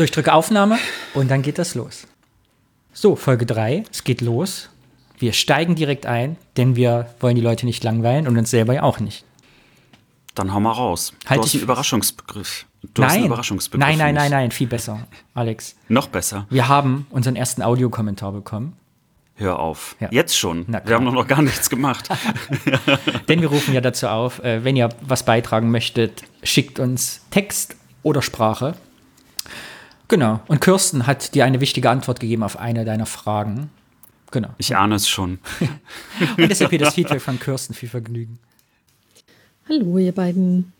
[0.00, 0.78] So, ich drücke Aufnahme
[1.12, 2.06] und dann geht das los.
[2.94, 4.70] So, Folge 3, es geht los.
[5.18, 8.82] Wir steigen direkt ein, denn wir wollen die Leute nicht langweilen und uns selber ja
[8.82, 9.26] auch nicht.
[10.34, 11.12] Dann hau mal raus.
[11.26, 12.64] Halt du hast einen Überraschungsbegriff.
[12.94, 13.86] Du hast nein, einen Überraschungsbegriff.
[13.86, 15.76] nein, nein, nein, nein, viel besser, Alex.
[15.88, 16.46] Noch besser.
[16.48, 18.78] Wir haben unseren ersten Audiokommentar bekommen,
[19.34, 19.96] Hör auf.
[20.00, 20.08] Ja.
[20.10, 20.66] Jetzt schon.
[20.66, 22.08] Wir haben noch gar nichts gemacht.
[23.28, 27.76] denn wir rufen ja dazu auf, äh, wenn ihr was beitragen möchtet, schickt uns Text
[28.02, 28.76] oder Sprache.
[30.10, 30.40] Genau.
[30.48, 33.70] Und Kirsten hat dir eine wichtige Antwort gegeben auf eine deiner Fragen.
[34.32, 34.48] Genau.
[34.58, 35.38] Ich ahne es schon.
[36.36, 37.74] Und deshalb hier das Feedback von Kirsten.
[37.74, 38.40] Viel Vergnügen.
[39.68, 40.72] Hallo, ihr beiden.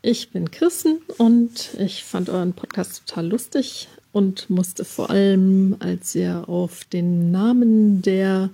[0.00, 6.14] Ich bin Kirsten und ich fand euren Podcast total lustig und musste vor allem, als
[6.14, 8.48] ihr auf den Namen der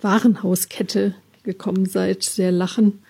[0.00, 3.02] Warenhauskette gekommen seid, sehr lachen,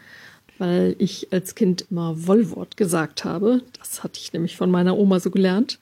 [0.56, 3.60] weil ich als Kind immer Wollwort gesagt habe.
[3.78, 5.78] Das hatte ich nämlich von meiner Oma so gelernt.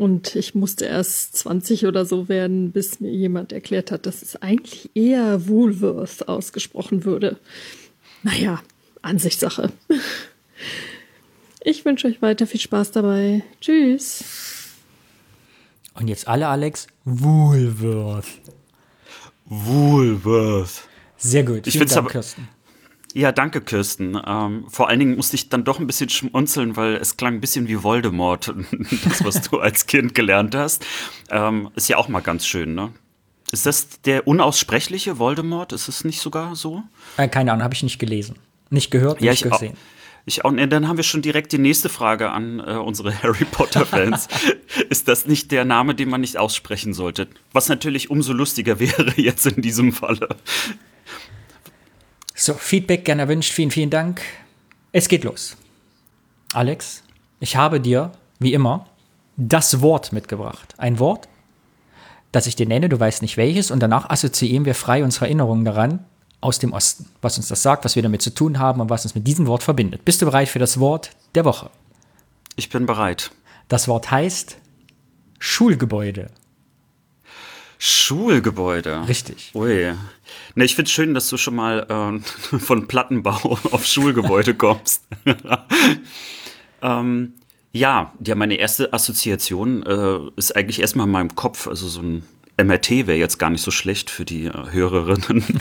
[0.00, 4.34] Und ich musste erst 20 oder so werden, bis mir jemand erklärt hat, dass es
[4.36, 7.38] eigentlich eher Woolworth ausgesprochen würde.
[8.22, 8.62] Naja,
[9.02, 9.70] Ansichtssache.
[11.62, 13.42] Ich wünsche euch weiter viel Spaß dabei.
[13.60, 14.24] Tschüss.
[15.92, 16.86] Und jetzt alle, Alex.
[17.04, 18.24] Woolworth.
[19.44, 20.84] Woolworth.
[21.18, 21.66] Sehr gut.
[21.66, 22.48] Ich find's Dank, aber- Kirsten.
[23.14, 24.20] Ja, danke, Kirsten.
[24.26, 27.40] Ähm, vor allen Dingen musste ich dann doch ein bisschen schmunzeln, weil es klang ein
[27.40, 28.54] bisschen wie Voldemort,
[29.04, 30.86] das, was du als Kind gelernt hast.
[31.30, 32.92] Ähm, ist ja auch mal ganz schön, ne?
[33.52, 35.72] Ist das der unaussprechliche Voldemort?
[35.72, 36.82] Ist es nicht sogar so?
[37.16, 38.36] Äh, keine Ahnung, habe ich nicht gelesen.
[38.70, 39.58] Nicht gehört, nicht ich auch.
[39.58, 39.76] gesehen.
[40.26, 43.44] Ich auch, ne, dann haben wir schon direkt die nächste Frage an äh, unsere Harry
[43.44, 44.28] Potter-Fans.
[44.88, 47.26] ist das nicht der Name, den man nicht aussprechen sollte?
[47.52, 50.28] Was natürlich umso lustiger wäre jetzt in diesem Falle.
[52.42, 53.52] So, Feedback gerne erwünscht.
[53.52, 54.22] Vielen, vielen Dank.
[54.92, 55.58] Es geht los.
[56.54, 57.02] Alex,
[57.38, 58.86] ich habe dir, wie immer,
[59.36, 60.72] das Wort mitgebracht.
[60.78, 61.28] Ein Wort,
[62.32, 65.66] das ich dir nenne, du weißt nicht welches, und danach assoziieren wir frei unsere Erinnerungen
[65.66, 66.06] daran
[66.40, 67.04] aus dem Osten.
[67.20, 69.46] Was uns das sagt, was wir damit zu tun haben und was uns mit diesem
[69.46, 70.06] Wort verbindet.
[70.06, 71.68] Bist du bereit für das Wort der Woche?
[72.56, 73.32] Ich bin bereit.
[73.68, 74.56] Das Wort heißt
[75.38, 76.30] Schulgebäude.
[77.82, 79.08] Schulgebäude.
[79.08, 79.52] Richtig.
[79.54, 79.94] Ui.
[80.54, 82.22] Ne, ich finde schön, dass du schon mal ähm,
[82.60, 85.06] von Plattenbau auf Schulgebäude kommst.
[86.82, 87.32] ähm,
[87.72, 91.66] ja, ja, meine erste Assoziation äh, ist eigentlich erstmal in meinem Kopf.
[91.68, 92.22] Also so ein
[92.62, 95.60] MRT wäre jetzt gar nicht so schlecht für die äh, Hörerinnen.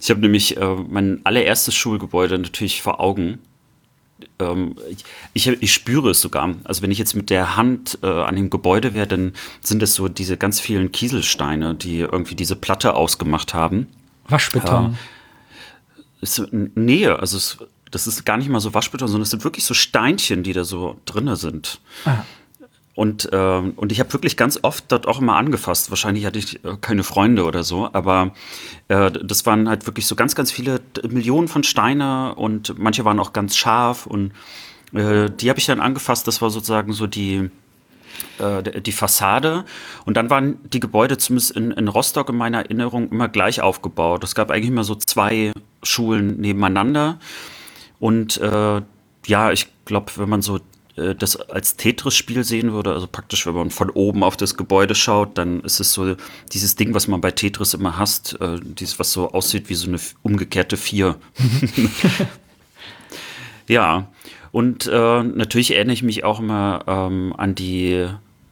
[0.00, 3.38] Ich habe nämlich äh, mein allererstes Schulgebäude natürlich vor Augen.
[4.38, 4.76] Ähm,
[5.32, 6.54] ich, ich, spüre es sogar.
[6.64, 9.94] Also wenn ich jetzt mit der Hand äh, an dem Gebäude wäre, dann sind es
[9.94, 13.86] so diese ganz vielen Kieselsteine, die irgendwie diese Platte ausgemacht haben.
[14.28, 14.98] Waschbeton.
[16.20, 17.58] Es ist Nähe, also es,
[17.90, 20.64] das ist gar nicht mal so Waschbeton, sondern es sind wirklich so Steinchen, die da
[20.64, 21.80] so drinne sind.
[22.04, 22.24] Ah.
[23.00, 25.88] Und, ähm, und ich habe wirklich ganz oft dort auch immer angefasst.
[25.88, 28.32] Wahrscheinlich hatte ich äh, keine Freunde oder so, aber
[28.88, 33.18] äh, das waren halt wirklich so ganz, ganz viele Millionen von Steine und manche waren
[33.18, 34.32] auch ganz scharf und
[34.92, 36.28] äh, die habe ich dann angefasst.
[36.28, 37.48] Das war sozusagen so die,
[38.38, 39.64] äh, die Fassade.
[40.04, 44.24] Und dann waren die Gebäude zumindest in, in Rostock in meiner Erinnerung immer gleich aufgebaut.
[44.24, 45.52] Es gab eigentlich immer so zwei
[45.82, 47.18] Schulen nebeneinander.
[47.98, 48.82] Und äh,
[49.24, 50.60] ja, ich glaube, wenn man so
[51.00, 54.94] äh, das als Tetris-Spiel sehen würde, also praktisch, wenn man von oben auf das Gebäude
[54.94, 56.14] schaut, dann ist es so
[56.52, 59.88] dieses Ding, was man bei Tetris immer hasst, äh, dieses, was so aussieht wie so
[59.88, 61.16] eine umgekehrte Vier.
[63.70, 64.08] Ja,
[64.50, 68.04] und äh, natürlich erinnere ich mich auch immer ähm, an die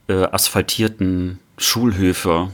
[0.06, 2.52] äh, asphaltierten Schulhöfe.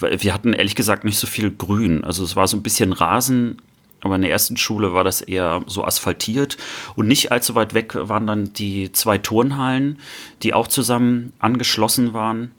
[0.00, 2.02] Wir hatten ehrlich gesagt nicht so viel Grün.
[2.02, 3.62] Also es war so ein bisschen Rasen,
[4.04, 6.56] aber in der ersten Schule war das eher so asphaltiert.
[6.94, 9.98] Und nicht allzu weit weg waren dann die zwei Turnhallen,
[10.42, 12.52] die auch zusammen angeschlossen waren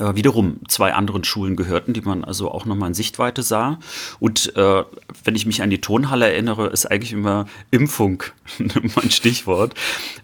[0.00, 3.78] äh, wiederum zwei anderen Schulen gehörten, die man also auch nochmal in Sichtweite sah.
[4.18, 4.82] Und äh,
[5.22, 8.24] wenn ich mich an die Turnhalle erinnere, ist eigentlich immer Impfung
[8.58, 9.74] mein Stichwort,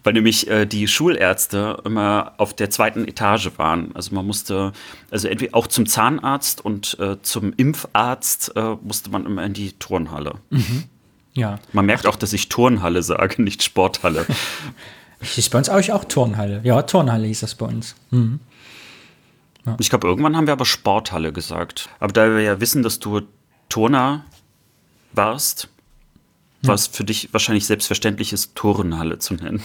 [0.03, 3.95] weil nämlich äh, die Schulärzte immer auf der zweiten Etage waren.
[3.95, 4.73] Also man musste,
[5.13, 9.73] also entweder auch zum Zahnarzt und äh, zum Impfarzt äh, musste man immer in die
[9.75, 10.35] Turnhalle.
[11.35, 11.61] Ja.
[11.73, 14.27] Man merkt auch, dass ich Turnhalle sage, nicht Sporthalle.
[15.37, 16.61] Ist bei uns auch, auch Turnhalle.
[16.65, 17.95] Ja, Turnhalle hieß das bei uns.
[19.65, 19.77] Hm.
[19.79, 21.89] Ich glaube, irgendwann haben wir aber Sporthalle gesagt.
[22.01, 23.23] Aber da wir ja wissen, dass du
[23.69, 24.25] Turner
[25.13, 25.69] warst,
[26.63, 29.61] war es für dich wahrscheinlich selbstverständlich ist, Turnhalle zu nennen.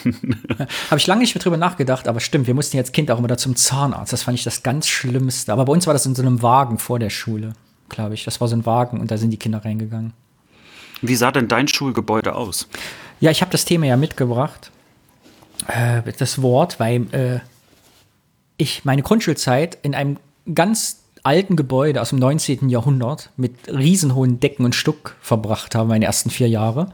[0.90, 3.28] Habe ich lange nicht mehr drüber nachgedacht, aber stimmt, wir mussten jetzt Kind auch immer
[3.28, 4.14] da zum Zahnarzt.
[4.14, 5.54] Das fand ich das ganz Schlimmste.
[5.54, 7.54] Aber bei uns war das in so einem Wagen vor der Schule,
[7.90, 8.24] glaube ich.
[8.26, 10.14] Das war so ein Wagen und da sind die Kinder reingegangen.
[11.02, 12.68] Wie sah denn dein Schulgebäude aus?
[13.20, 14.72] Ja, ich habe das Thema ja mitgebracht.
[15.68, 17.40] Äh, das Wort, weil äh,
[18.58, 20.18] ich meine Grundschulzeit in einem
[20.54, 22.70] ganz alten Gebäude aus dem 19.
[22.70, 26.92] Jahrhundert mit riesenhohen Decken und Stuck verbracht habe, meine ersten vier Jahre.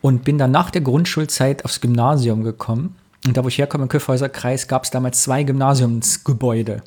[0.00, 2.96] Und bin dann nach der Grundschulzeit aufs Gymnasium gekommen.
[3.26, 6.82] Und da, wo ich herkomme, im Köfhäuser Kreis, gab es damals zwei Gymnasiumsgebäude.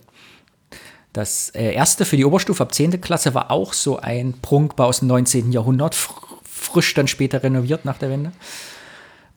[1.11, 3.01] Das äh, erste für die Oberstufe ab 10.
[3.01, 5.51] Klasse war auch so ein Prunkbau aus dem 19.
[5.51, 6.13] Jahrhundert, fr
[6.43, 8.31] frisch dann später renoviert nach der Wende.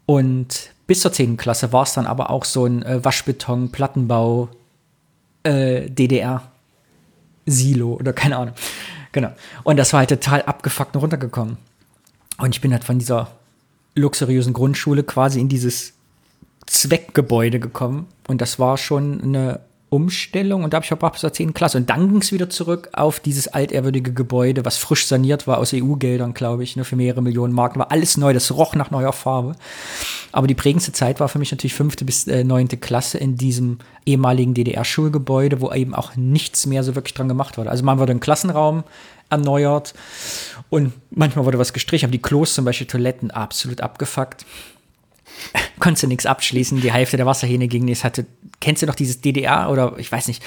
[0.07, 1.37] Und bis zur 10.
[1.37, 4.49] Klasse war es dann aber auch so ein äh, Waschbeton, Plattenbau,
[5.43, 8.55] äh, DDR-Silo oder keine Ahnung.
[9.13, 9.31] Genau.
[9.63, 11.59] Und das war halt total abgefuckt und runtergekommen.
[12.39, 13.31] Und ich bin halt von dieser
[13.95, 15.93] luxuriösen Grundschule quasi in dieses
[16.67, 18.07] Zweckgebäude gekommen.
[18.27, 19.61] Und das war schon eine
[19.93, 21.53] Umstellung und da habe ich auch bis zur 10.
[21.53, 21.77] Klasse.
[21.77, 25.75] Und dann ging es wieder zurück auf dieses altehrwürdige Gebäude, was frisch saniert war aus
[25.75, 27.79] EU-Geldern, glaube ich, nur ne, für mehrere Millionen Marken.
[27.79, 29.55] War alles neu, das roch nach neuer Farbe.
[30.33, 33.79] Aber die prägendste Zeit war für mich natürlich fünfte bis äh, neunte Klasse in diesem
[34.07, 37.71] ehemaligen DDR-Schulgebäude, wo eben auch nichts mehr so wirklich dran gemacht wurde.
[37.71, 38.85] Also man wurde ein Klassenraum
[39.29, 39.93] erneuert
[40.71, 44.47] und manchmal wurde was gestrichen, aber die Klos, zum Beispiel Toiletten, absolut abgefuckt
[45.79, 46.81] konntest du nichts abschließen.
[46.81, 48.05] Die Hälfte der Wasserhähne ging nicht.
[48.05, 48.27] Hatte,
[48.61, 50.43] kennst du noch dieses DDR oder ich weiß nicht,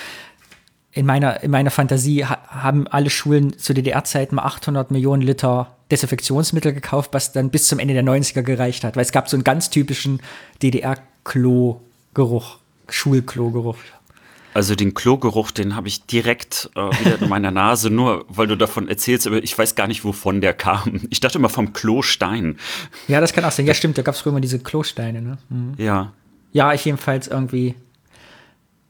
[0.92, 5.76] in meiner, in meiner Fantasie ha haben alle Schulen zu DDR-Zeiten mal 800 Millionen Liter
[5.92, 8.96] Desinfektionsmittel gekauft, was dann bis zum Ende der 90er gereicht hat.
[8.96, 10.22] Weil es gab so einen ganz typischen
[10.64, 12.58] DDR-Klo-Geruch,
[12.90, 13.76] Schulklo-Geruch.
[14.56, 18.56] Also den Klogeruch, den habe ich direkt äh, wieder in meiner Nase, nur weil du
[18.56, 21.02] davon erzählst, aber ich weiß gar nicht, wovon der kam.
[21.10, 22.58] Ich dachte immer vom Klostein.
[23.10, 23.66] Ja, das kann auch sein.
[23.66, 25.38] Ja, stimmt, da gab es früher immer diese Klosteine, ne?
[25.50, 25.74] Mhm.
[25.78, 26.14] Ja.
[26.54, 27.76] Ja, ich jedenfalls irgendwie.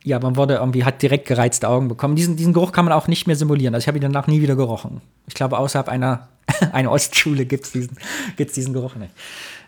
[0.04, 2.16] Ja, man wurde irgendwie, hat direkt gereizte Augen bekommen.
[2.16, 3.74] Diesen, diesen Geruch kann man auch nicht mehr simulieren.
[3.74, 5.02] Also ich habe ihn danach nie wieder gerochen.
[5.26, 6.28] Ich glaube, außerhalb einer,
[6.74, 7.98] einer Ostschule gibt es diesen,
[8.36, 9.14] gibt's diesen Geruch nicht.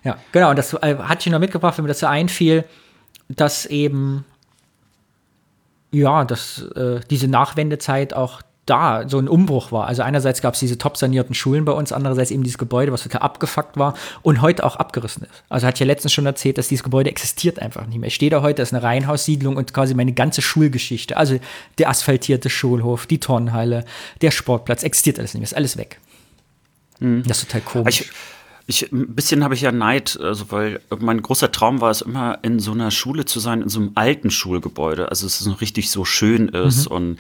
[0.03, 0.51] Ja, genau.
[0.51, 2.65] Und das äh, hatte ich noch mitgebracht, wenn mir das so einfiel,
[3.29, 4.25] dass eben
[5.91, 9.87] ja, dass äh, diese Nachwendezeit auch da so ein Umbruch war.
[9.87, 13.03] Also einerseits gab es diese top sanierten Schulen bei uns, andererseits eben dieses Gebäude, was
[13.03, 15.43] total abgefuckt war und heute auch abgerissen ist.
[15.49, 18.07] Also ich ja letztens schon erzählt, dass dieses Gebäude existiert einfach nicht mehr.
[18.07, 21.39] Ich stehe da heute, ist eine Reihenhaussiedlung und quasi meine ganze Schulgeschichte, also
[21.77, 23.85] der asphaltierte Schulhof, die Turnhalle,
[24.21, 25.99] der Sportplatz, existiert alles nicht mehr, ist alles weg.
[26.99, 27.23] Mhm.
[27.25, 28.01] Das ist total komisch.
[28.01, 28.11] Ich
[28.69, 32.39] ich, ein bisschen habe ich ja Neid, also weil mein großer Traum war es immer,
[32.41, 35.07] in so einer Schule zu sein, in so einem alten Schulgebäude.
[35.09, 36.89] Also es ist noch richtig so schön ist.
[36.89, 36.95] Mhm.
[36.95, 37.17] Und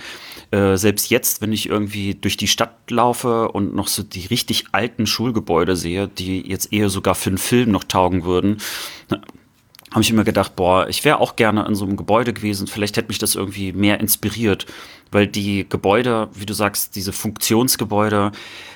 [0.51, 4.65] äh, selbst jetzt, wenn ich irgendwie durch die Stadt laufe und noch so die richtig
[4.73, 8.57] alten Schulgebäude sehe, die jetzt eher sogar für einen Film noch taugen würden,
[9.91, 12.67] habe ich immer gedacht, boah, ich wäre auch gerne in so einem Gebäude gewesen.
[12.67, 14.65] Vielleicht hätte mich das irgendwie mehr inspiriert,
[15.11, 18.31] weil die Gebäude, wie du sagst, diese Funktionsgebäude,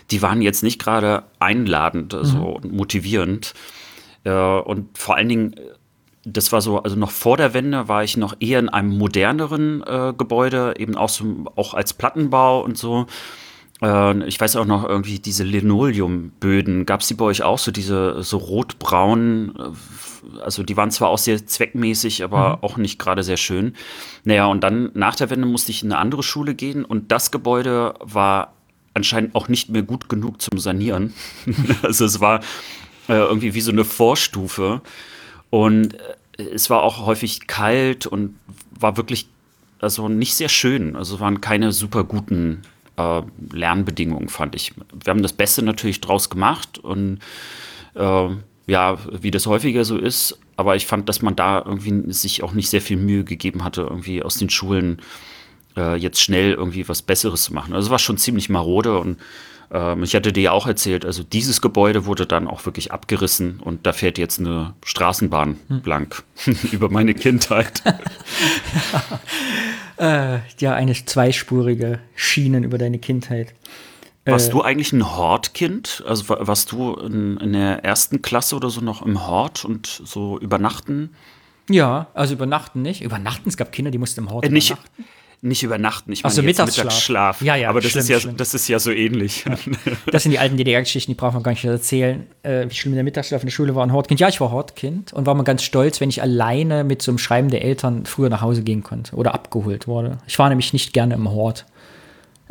[0.09, 2.75] die waren jetzt nicht gerade einladend, also mhm.
[2.75, 3.53] motivierend.
[4.23, 5.55] Äh, und vor allen Dingen,
[6.23, 9.83] das war so, also noch vor der Wende war ich noch eher in einem moderneren
[9.83, 13.07] äh, Gebäude, eben auch, so, auch als Plattenbau und so.
[13.81, 16.85] Äh, ich weiß auch noch irgendwie diese Linoleumböden.
[16.85, 19.75] Gab es die bei euch auch so diese so rotbraun?
[20.43, 22.63] Also die waren zwar auch sehr zweckmäßig, aber mhm.
[22.63, 23.75] auch nicht gerade sehr schön.
[24.23, 27.31] Naja, und dann nach der Wende musste ich in eine andere Schule gehen und das
[27.31, 28.53] Gebäude war
[28.93, 31.13] anscheinend auch nicht mehr gut genug zum Sanieren.
[31.81, 32.41] also es war
[33.07, 34.81] äh, irgendwie wie so eine Vorstufe.
[35.49, 35.95] Und
[36.37, 38.35] äh, es war auch häufig kalt und
[38.79, 39.27] war wirklich
[39.79, 40.95] also nicht sehr schön.
[40.95, 42.61] Also waren keine super guten
[42.97, 44.73] äh, Lernbedingungen, fand ich.
[45.03, 47.19] Wir haben das Beste natürlich draus gemacht und
[47.95, 48.29] äh,
[48.67, 50.39] ja, wie das häufiger so ist.
[50.57, 53.81] Aber ich fand, dass man da irgendwie sich auch nicht sehr viel Mühe gegeben hatte,
[53.81, 55.01] irgendwie aus den Schulen
[55.75, 57.73] äh, jetzt schnell irgendwie was Besseres zu machen.
[57.73, 59.17] Also es war schon ziemlich marode und
[59.71, 63.59] ähm, ich hatte dir ja auch erzählt, also dieses Gebäude wurde dann auch wirklich abgerissen
[63.59, 65.81] und da fährt jetzt eine Straßenbahn hm.
[65.81, 66.23] blank
[66.71, 67.81] über meine Kindheit.
[69.97, 73.53] äh, ja, eine zweispurige Schienen über deine Kindheit.
[74.25, 76.03] Warst äh, du eigentlich ein Hortkind?
[76.07, 80.39] Also warst du in, in, der ersten Klasse oder so noch im Hort und so
[80.39, 81.15] übernachten?
[81.69, 83.01] Ja, also übernachten nicht.
[83.01, 85.05] Übernachten, es gab Kinder, die mussten im Hort äh, nicht, übernachten
[85.43, 86.11] nicht übernachten.
[86.11, 86.85] Ich meine also Mittagsschlaf.
[86.85, 87.41] Mittagsschlaf.
[87.41, 87.69] Ja, ja.
[87.69, 88.37] Aber das, schlimm, ist ja, schlimm.
[88.37, 89.45] das ist ja so ähnlich.
[89.45, 89.57] Ja.
[90.11, 92.27] Das sind die alten DDR-Geschichten, die braucht man gar nicht erzählen.
[92.43, 93.83] Äh, wie schlimm der Mittagsschlaf in der Schule war.
[93.83, 94.19] Ein Hortkind.
[94.19, 97.17] Ja, ich war Hortkind und war mal ganz stolz, wenn ich alleine mit so einem
[97.17, 100.19] Schreiben der Eltern früher nach Hause gehen konnte oder abgeholt wurde.
[100.27, 101.65] Ich war nämlich nicht gerne im Hort.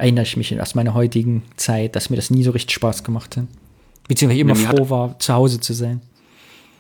[0.01, 3.37] Erinnere ich mich aus meiner heutigen Zeit, dass mir das nie so richtig Spaß gemacht
[3.37, 3.45] hat.
[4.09, 6.01] Beziehungsweise ich immer ja, froh war, zu Hause zu sein.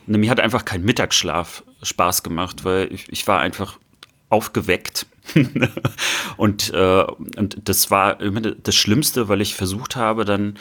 [0.06, 3.78] Ne, mir hat einfach kein Mittagsschlaf Spaß gemacht, weil ich, ich war einfach
[4.30, 5.04] aufgeweckt.
[6.38, 7.04] und, äh,
[7.36, 10.54] und das war immer das Schlimmste, weil ich versucht habe, dann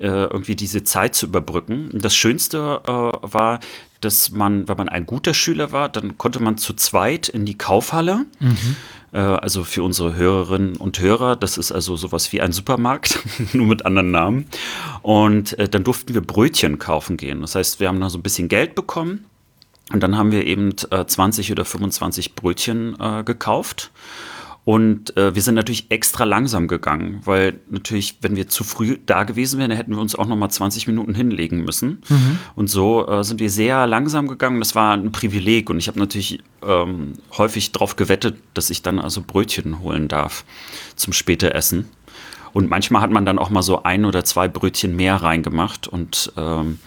[0.00, 1.88] äh, irgendwie diese Zeit zu überbrücken.
[1.92, 3.60] Das Schönste äh, war,
[4.04, 7.56] dass man, wenn man ein guter Schüler war, dann konnte man zu zweit in die
[7.56, 8.26] Kaufhalle.
[8.40, 8.76] Mhm.
[9.12, 13.18] Äh, also für unsere Hörerinnen und Hörer, das ist also sowas wie ein Supermarkt,
[13.52, 14.46] nur mit anderen Namen.
[15.02, 17.40] Und äh, dann durften wir Brötchen kaufen gehen.
[17.40, 19.26] Das heißt, wir haben da so ein bisschen Geld bekommen.
[19.92, 23.90] Und dann haben wir eben äh, 20 oder 25 Brötchen äh, gekauft.
[24.64, 29.24] Und äh, wir sind natürlich extra langsam gegangen, weil natürlich, wenn wir zu früh da
[29.24, 32.02] gewesen wären, hätten wir uns auch noch mal 20 Minuten hinlegen müssen.
[32.08, 32.38] Mhm.
[32.54, 34.60] Und so äh, sind wir sehr langsam gegangen.
[34.60, 39.00] Das war ein Privileg und ich habe natürlich ähm, häufig darauf gewettet, dass ich dann
[39.00, 40.44] also Brötchen holen darf
[40.94, 41.88] zum Späteressen.
[42.52, 46.32] Und manchmal hat man dann auch mal so ein oder zwei Brötchen mehr reingemacht und
[46.36, 46.78] ähm,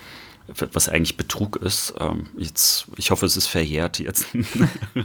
[0.47, 1.93] was eigentlich Betrug ist.
[1.99, 4.27] Ähm, jetzt, ich hoffe, es ist verjährt jetzt.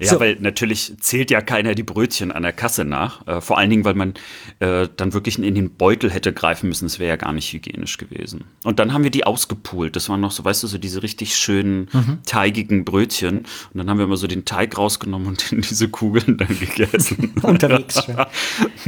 [0.00, 0.20] ja, so.
[0.20, 3.26] weil natürlich zählt ja keiner die Brötchen an der Kasse nach.
[3.26, 4.14] Äh, vor allen Dingen, weil man
[4.60, 6.86] äh, dann wirklich in den Beutel hätte greifen müssen.
[6.86, 8.44] Das wäre ja gar nicht hygienisch gewesen.
[8.64, 9.96] Und dann haben wir die ausgepult.
[9.96, 12.18] Das waren noch so, weißt du, so diese richtig schönen, mhm.
[12.24, 13.40] teigigen Brötchen.
[13.40, 17.34] Und dann haben wir immer so den Teig rausgenommen und diese Kugeln dann gegessen.
[17.42, 18.16] Unterwegs schon.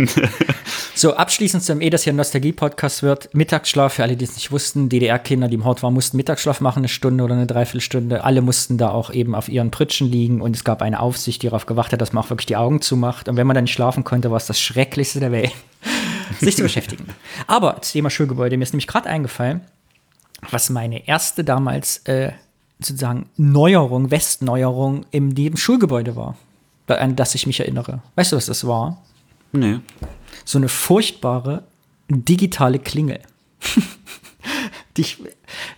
[0.95, 3.35] so, abschließend zum, eh das hier ein Nostalgie-Podcast wird.
[3.35, 4.89] Mittagsschlaf für alle, die es nicht wussten.
[4.89, 8.25] Die DDR-Kinder, die im Hort waren, mussten Mittagsschlaf machen, eine Stunde oder eine Dreiviertelstunde.
[8.25, 11.49] Alle mussten da auch eben auf ihren Pritschen liegen und es gab eine Aufsicht, die
[11.49, 13.29] darauf gewacht hat, dass man auch wirklich die Augen zumacht.
[13.29, 15.53] Und wenn man dann nicht schlafen konnte, war es das Schrecklichste der Welt,
[16.41, 17.07] sich zu beschäftigen.
[17.47, 19.63] Aber das Thema Schulgebäude, mir ist nämlich gerade eingefallen,
[20.51, 22.33] was meine erste damals äh,
[22.79, 26.37] sozusagen Neuerung, Westneuerung in dem Schulgebäude war,
[26.87, 28.03] an das ich mich erinnere.
[28.15, 29.03] Weißt du, was das war?
[29.53, 29.81] Nee.
[30.45, 31.65] So eine furchtbare
[32.09, 33.21] digitale Klingel.
[34.97, 35.19] dich,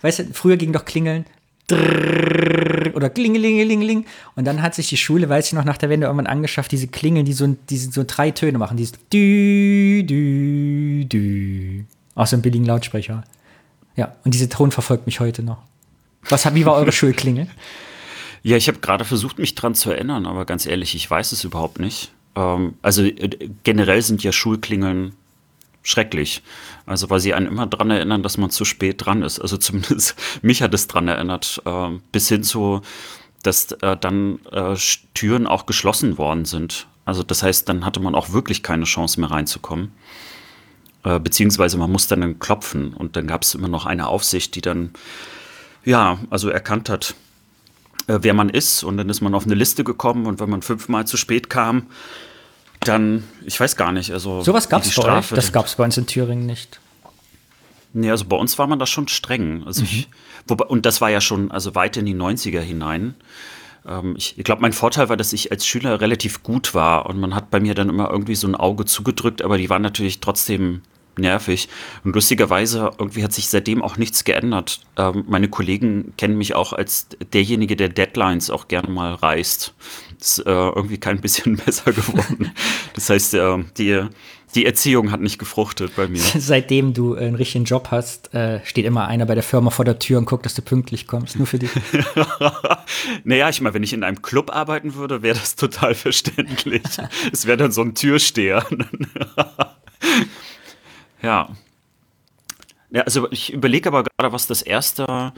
[0.01, 1.25] weißt du, früher ging doch Klingeln
[1.71, 4.05] oder klingelingelingeling
[4.35, 6.87] und dann hat sich die Schule, weiß ich noch, nach der Wende irgendwann angeschafft, diese
[6.87, 11.83] Klingeln, die so, die so drei Töne machen, dieses dü, dü, dü.
[12.13, 13.23] Aus so einem billigen Lautsprecher.
[13.95, 15.57] Ja, und dieser Ton verfolgt mich heute noch.
[16.29, 17.47] Was, wie war eure Schulklingel?
[18.43, 21.43] Ja, ich habe gerade versucht, mich dran zu erinnern, aber ganz ehrlich, ich weiß es
[21.43, 22.11] überhaupt nicht.
[22.35, 25.13] Ähm, also äh, generell sind ja Schulklingeln
[25.85, 26.43] schrecklich.
[26.85, 29.39] Also weil sie einen immer daran erinnern, dass man zu spät dran ist.
[29.39, 32.81] Also zumindest mich hat es daran erinnert, äh, bis hin zu,
[33.43, 34.75] dass äh, dann äh,
[35.13, 36.87] Türen auch geschlossen worden sind.
[37.05, 39.91] Also das heißt, dann hatte man auch wirklich keine Chance mehr reinzukommen.
[41.03, 44.61] Äh, beziehungsweise man musste dann klopfen und dann gab es immer noch eine Aufsicht, die
[44.61, 44.89] dann,
[45.85, 47.13] ja, also erkannt hat,
[48.07, 50.63] äh, wer man ist und dann ist man auf eine Liste gekommen und wenn man
[50.63, 51.83] fünfmal zu spät kam,
[52.87, 54.41] dann, ich weiß gar nicht, also.
[54.41, 55.29] Sowas gab es euch?
[55.29, 56.79] Das gab es bei uns in Thüringen nicht.
[57.93, 59.63] Nee, also bei uns war man da schon streng.
[59.65, 59.87] Also mhm.
[59.89, 60.09] ich,
[60.47, 63.15] wobei, und das war ja schon also weit in die 90er hinein.
[63.87, 67.19] Ähm, ich, ich glaube, mein Vorteil war, dass ich als Schüler relativ gut war und
[67.19, 70.19] man hat bei mir dann immer irgendwie so ein Auge zugedrückt, aber die waren natürlich
[70.19, 70.81] trotzdem
[71.17, 71.69] nervig.
[72.03, 74.81] Und lustigerweise, irgendwie hat sich seitdem auch nichts geändert.
[74.97, 79.73] Ähm, meine Kollegen kennen mich auch als derjenige, der Deadlines auch gerne mal reißt
[80.19, 82.51] ist äh, irgendwie kein bisschen besser geworden.
[82.93, 84.05] Das heißt, äh, die,
[84.55, 86.19] die Erziehung hat nicht gefruchtet bei mir.
[86.37, 89.99] Seitdem du einen richtigen Job hast, äh, steht immer einer bei der Firma vor der
[89.99, 91.37] Tür und guckt, dass du pünktlich kommst.
[91.37, 91.71] Nur für dich.
[93.23, 96.83] naja, ich meine, wenn ich in einem Club arbeiten würde, wäre das total verständlich.
[97.31, 98.65] es wäre dann so ein Türsteher.
[101.21, 101.49] ja.
[102.91, 105.33] Ja, also ich überlege aber gerade, was das erste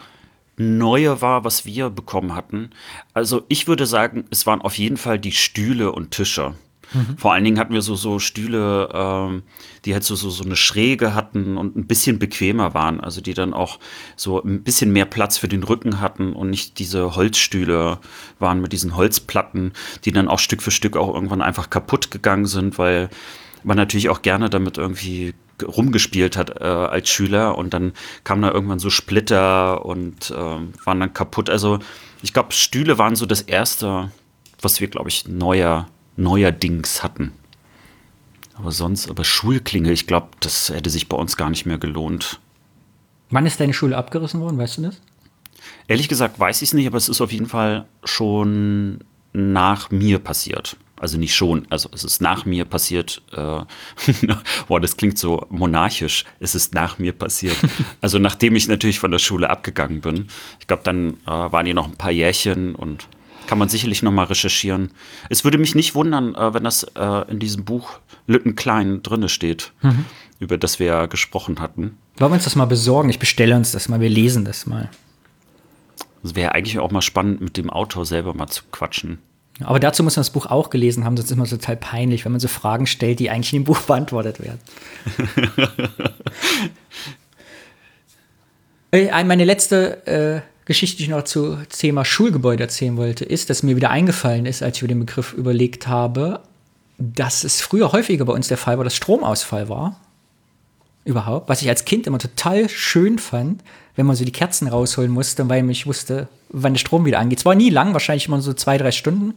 [0.58, 2.72] Neue war, was wir bekommen hatten.
[3.14, 6.56] Also ich würde sagen, es waren auf jeden Fall die Stühle und Tische.
[6.94, 7.18] Mhm.
[7.18, 9.44] Vor allen Dingen hatten wir so, so Stühle, ähm,
[9.86, 13.00] die halt so, so, so eine Schräge hatten und ein bisschen bequemer waren.
[13.00, 13.80] Also die dann auch
[14.16, 18.00] so ein bisschen mehr Platz für den Rücken hatten und nicht diese Holzstühle
[18.40, 19.74] waren mit diesen Holzplatten,
[20.06, 23.10] die dann auch Stück für Stück auch irgendwann einfach kaputt gegangen sind, weil
[23.64, 25.34] man natürlich auch gerne damit irgendwie
[25.64, 31.00] rumgespielt hat äh, als Schüler und dann kamen da irgendwann so Splitter und äh, waren
[31.00, 31.50] dann kaputt.
[31.50, 31.80] Also
[32.22, 34.12] ich glaube, Stühle waren so das erste,
[34.62, 37.34] was wir, glaube ich, neuer, neuerdings hatten.
[38.56, 42.40] Aber sonst, aber Schulklingel, ich glaube, das hätte sich bei uns gar nicht mehr gelohnt.
[43.30, 45.02] Wann ist deine Schule abgerissen worden, weißt du das?
[45.88, 49.00] Ehrlich gesagt weiß ich es nicht, aber es ist auf jeden Fall schon
[49.34, 50.78] nach mir passiert.
[51.00, 53.22] Also nicht schon, also es ist nach mir passiert.
[53.32, 53.62] Äh,
[54.68, 56.26] boah, das klingt so monarchisch.
[56.40, 57.58] Es ist nach mir passiert.
[58.02, 60.28] also nachdem ich natürlich von der Schule abgegangen bin.
[60.60, 63.08] Ich glaube, dann äh, waren die noch ein paar Jährchen und
[63.48, 64.92] kann man sicherlich noch mal recherchieren.
[65.30, 69.30] Es würde mich nicht wundern, äh, wenn das äh, in diesem Buch Lütten Klein drinne
[69.30, 70.06] steht, mhm.
[70.40, 71.98] über das wir ja gesprochen hatten.
[72.18, 73.10] Wollen wir uns das mal besorgen?
[73.10, 74.90] Ich bestelle uns das mal, wir lesen das mal.
[76.24, 79.20] Es wäre eigentlich auch mal spannend, mit dem Autor selber mal zu quatschen.
[79.64, 82.32] Aber dazu muss man das Buch auch gelesen haben, sonst ist immer total peinlich, wenn
[82.32, 84.60] man so Fragen stellt, die eigentlich in dem Buch beantwortet werden.
[88.92, 93.64] Äh, meine letzte äh, Geschichte, die ich noch zu Thema Schulgebäude erzählen wollte, ist, dass
[93.64, 96.42] mir wieder eingefallen ist, als ich über den Begriff überlegt habe,
[96.98, 100.00] dass es früher häufiger bei uns der Fall war, dass Stromausfall war.
[101.08, 101.48] Überhaupt.
[101.48, 103.64] Was ich als Kind immer total schön fand,
[103.96, 107.40] wenn man so die Kerzen rausholen musste, weil ich wusste, wann der Strom wieder angeht.
[107.40, 109.34] Es war nie lang, wahrscheinlich immer so zwei, drei Stunden.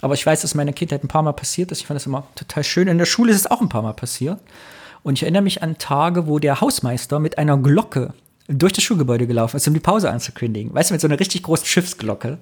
[0.00, 1.78] Aber ich weiß, dass meine Kindheit ein paar Mal passiert ist.
[1.78, 2.88] Ich fand das immer total schön.
[2.88, 4.40] In der Schule ist es auch ein paar Mal passiert.
[5.04, 8.12] Und ich erinnere mich an Tage, wo der Hausmeister mit einer Glocke
[8.48, 10.74] durch das Schulgebäude gelaufen ist, um die Pause anzukündigen.
[10.74, 12.38] Weißt du, mit so einer richtig großen Schiffsglocke.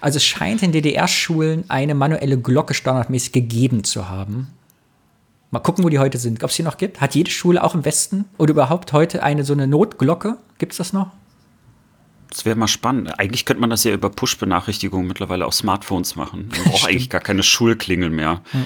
[0.00, 4.48] Also es scheint in DDR-Schulen eine manuelle Glocke standardmäßig gegeben zu haben.
[5.52, 6.42] Mal gucken, wo die heute sind.
[6.42, 7.02] Ob es die noch gibt?
[7.02, 10.38] Hat jede Schule auch im Westen oder überhaupt heute eine so eine Notglocke?
[10.56, 11.10] Gibt es das noch?
[12.30, 13.18] Das wäre mal spannend.
[13.18, 16.48] Eigentlich könnte man das ja über Push-Benachrichtigungen mittlerweile auf Smartphones machen.
[16.48, 18.40] Man braucht eigentlich gar keine Schulklingel mehr.
[18.52, 18.64] Hm.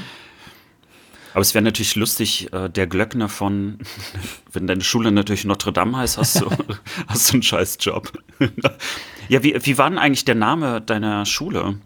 [1.33, 3.81] Aber es wäre natürlich lustig, äh, der Glöckner von,
[4.53, 6.49] wenn deine Schule natürlich Notre Dame heißt, hast du,
[7.09, 8.13] hast du einen Scheißjob.
[9.29, 11.81] ja, wie, wie war denn eigentlich der Name deiner Schule,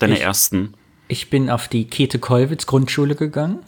[0.00, 0.72] deiner ich, ersten?
[1.08, 3.58] Ich bin auf die Käthe-Kollwitz Grundschule gegangen,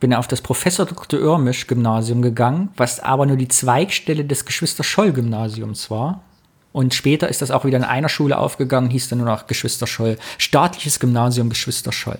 [0.00, 1.20] bin auf das Professor Dr.
[1.20, 6.22] Oermisch Gymnasium gegangen, was aber nur die Zweigstelle des Geschwister Scholl Gymnasiums war.
[6.72, 9.86] Und später ist das auch wieder in einer Schule aufgegangen, hieß dann nur noch Geschwister
[9.86, 10.18] Scholl.
[10.38, 12.18] Staatliches Gymnasium Geschwister Scholl.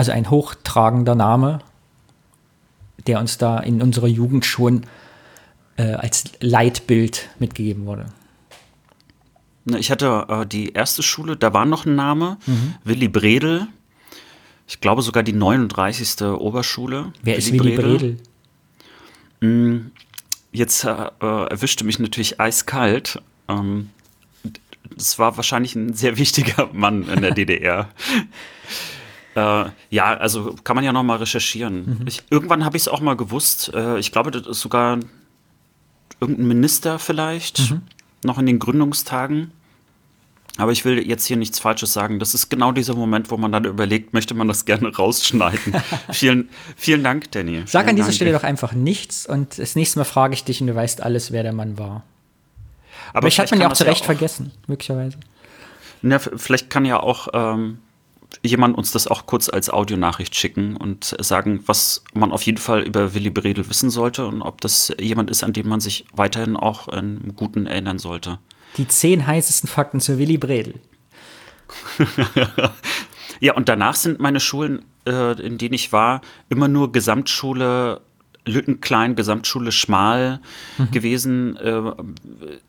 [0.00, 1.58] Also ein hochtragender Name,
[3.06, 4.84] der uns da in unserer Jugend schon
[5.76, 8.06] äh, als Leitbild mitgegeben wurde.
[9.76, 12.76] Ich hatte äh, die erste Schule, da war noch ein Name, mhm.
[12.82, 13.66] Willi Bredel.
[14.70, 16.22] Ich glaube sogar die 39.
[16.22, 17.12] Oberschule.
[17.22, 18.16] Wer Willi ist Willi Bredel?
[19.40, 19.76] Bredel?
[19.80, 19.90] Mm,
[20.52, 23.20] jetzt äh, erwischte mich natürlich eiskalt.
[23.48, 23.90] Ähm,
[24.94, 27.90] das war wahrscheinlich ein sehr wichtiger Mann in der DDR.
[29.36, 32.00] Äh, ja, also kann man ja noch mal recherchieren.
[32.00, 32.06] Mhm.
[32.08, 33.70] Ich, irgendwann habe ich es auch mal gewusst.
[33.72, 34.98] Äh, ich glaube, das ist sogar
[36.20, 37.82] irgendein Minister vielleicht, mhm.
[38.24, 39.52] noch in den Gründungstagen.
[40.60, 42.18] Aber ich will jetzt hier nichts Falsches sagen.
[42.18, 45.74] Das ist genau dieser Moment, wo man dann überlegt, möchte man das gerne rausschneiden.
[46.12, 47.62] vielen, vielen Dank, Danny.
[47.64, 48.14] Sag vielen an dieser Dank.
[48.14, 51.32] Stelle doch einfach nichts und das nächste Mal frage ich dich und du weißt alles,
[51.32, 52.04] wer der Mann war.
[53.14, 55.18] Aber ich hat man ja auch zu Recht ja vergessen, möglicherweise.
[56.02, 57.78] Na, vielleicht kann ja auch ähm,
[58.42, 62.82] jemand uns das auch kurz als Audionachricht schicken und sagen, was man auf jeden Fall
[62.82, 66.56] über Willy Bredel wissen sollte und ob das jemand ist, an den man sich weiterhin
[66.56, 68.38] auch im Guten erinnern sollte.
[68.76, 70.74] Die zehn heißesten Fakten zu Willy Bredel.
[73.40, 78.00] ja, und danach sind meine Schulen, äh, in denen ich war, immer nur Gesamtschule
[78.46, 80.40] Lückenklein, Gesamtschule Schmal
[80.78, 80.90] mhm.
[80.90, 81.56] gewesen.
[81.56, 81.92] Äh,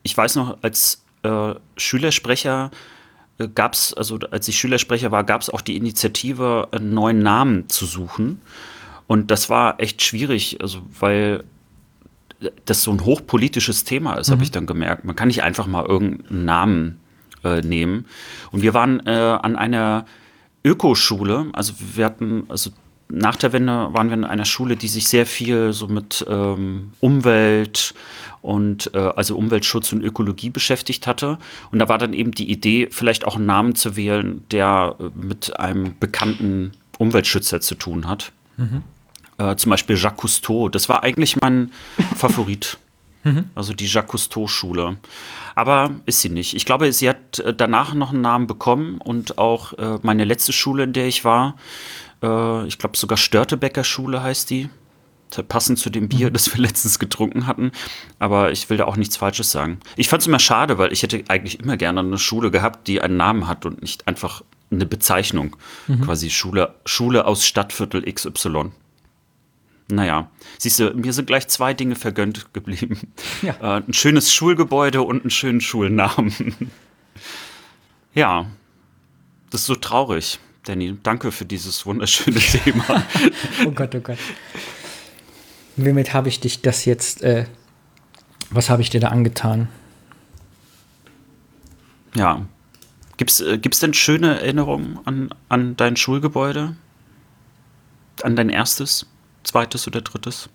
[0.04, 2.72] ich weiß noch, als äh, Schülersprecher
[3.38, 7.20] äh, gab es, also als ich Schülersprecher war, gab es auch die Initiative, einen neuen
[7.20, 8.42] Namen zu suchen.
[9.08, 11.44] Und das war echt schwierig, also weil
[12.66, 14.34] das so ein hochpolitisches Thema ist, mhm.
[14.34, 15.06] habe ich dann gemerkt.
[15.06, 17.00] Man kann nicht einfach mal irgendeinen Namen
[17.44, 18.06] äh, nehmen.
[18.52, 20.06] Und wir waren äh, an einer
[20.64, 22.72] Ökoschule, also wir hatten, also
[23.10, 26.94] nach der Wende waren wir in einer Schule, die sich sehr viel so mit ähm,
[27.02, 27.94] Umwelt
[28.42, 31.38] und äh, also Umweltschutz und Ökologie beschäftigt hatte.
[31.72, 35.10] Und da war dann eben die Idee, vielleicht auch einen Namen zu wählen, der äh,
[35.14, 38.32] mit einem bekannten Umweltschützer zu tun hat.
[38.58, 38.84] Mhm.
[39.42, 40.70] Äh, zum Beispiel Jacques Cousteau.
[40.70, 41.72] Das war eigentlich mein
[42.16, 42.78] Favorit.
[43.24, 43.46] Mhm.
[43.56, 44.98] Also die Jacques Cousteau-Schule.
[45.56, 46.56] Aber ist sie nicht.
[46.56, 50.54] Ich glaube, sie hat äh, danach noch einen Namen bekommen und auch äh, meine letzte
[50.54, 51.56] Schule, in der ich war,
[52.24, 54.70] äh, ich glaube sogar Störtebecker Schule heißt die
[55.48, 56.34] passend zu dem Bier, mhm.
[56.34, 57.72] das wir letztens getrunken hatten.
[58.20, 59.80] Aber ich will da auch nichts Falsches sagen.
[59.96, 63.02] Ich fand es immer schade, weil ich hätte eigentlich immer gerne eine Schule gehabt, die
[63.02, 65.56] einen Namen hat und nicht einfach eine Bezeichnung.
[65.88, 66.02] Mhm.
[66.02, 68.72] Quasi Schule, Schule aus Stadtviertel XY.
[69.92, 73.00] Naja, siehst du, mir sind gleich zwei Dinge vergönnt geblieben.
[73.42, 73.56] Ja.
[73.78, 76.34] Äh, ein schönes Schulgebäude und einen schönen Schulnamen.
[78.14, 78.46] ja,
[79.50, 80.40] das ist so traurig.
[80.64, 83.04] Danny, danke für dieses wunderschöne Thema.
[83.66, 84.18] oh Gott, oh Gott.
[85.76, 87.46] Womit habe ich dich das jetzt, äh,
[88.52, 89.70] was habe ich dir da angetan?
[92.16, 92.46] Ja.
[93.18, 96.76] Gibt es äh, gibt's denn schöne Erinnerungen an, an dein Schulgebäude?
[98.24, 99.08] An dein erstes,
[99.44, 100.50] zweites oder drittes?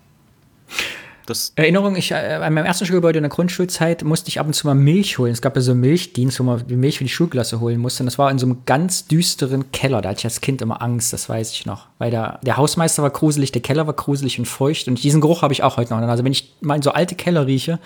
[1.27, 4.53] Das Erinnerung, ich, äh, an meinem ersten Schulgebäude in der Grundschulzeit musste ich ab und
[4.53, 5.33] zu mal Milch holen.
[5.33, 8.03] Es gab ja so einen Milchdienst, wo man Milch für die Schulklasse holen musste.
[8.03, 10.01] Und das war in so einem ganz düsteren Keller.
[10.01, 11.87] Da hatte ich als Kind immer Angst, das weiß ich noch.
[11.97, 14.87] Weil der, der Hausmeister war gruselig, der Keller war gruselig und feucht.
[14.87, 16.01] Und diesen Geruch habe ich auch heute noch.
[16.07, 17.77] Also wenn ich mal in so alte Keller rieche,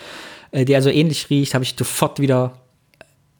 [0.52, 2.54] äh, der so ähnlich riecht, habe ich sofort wieder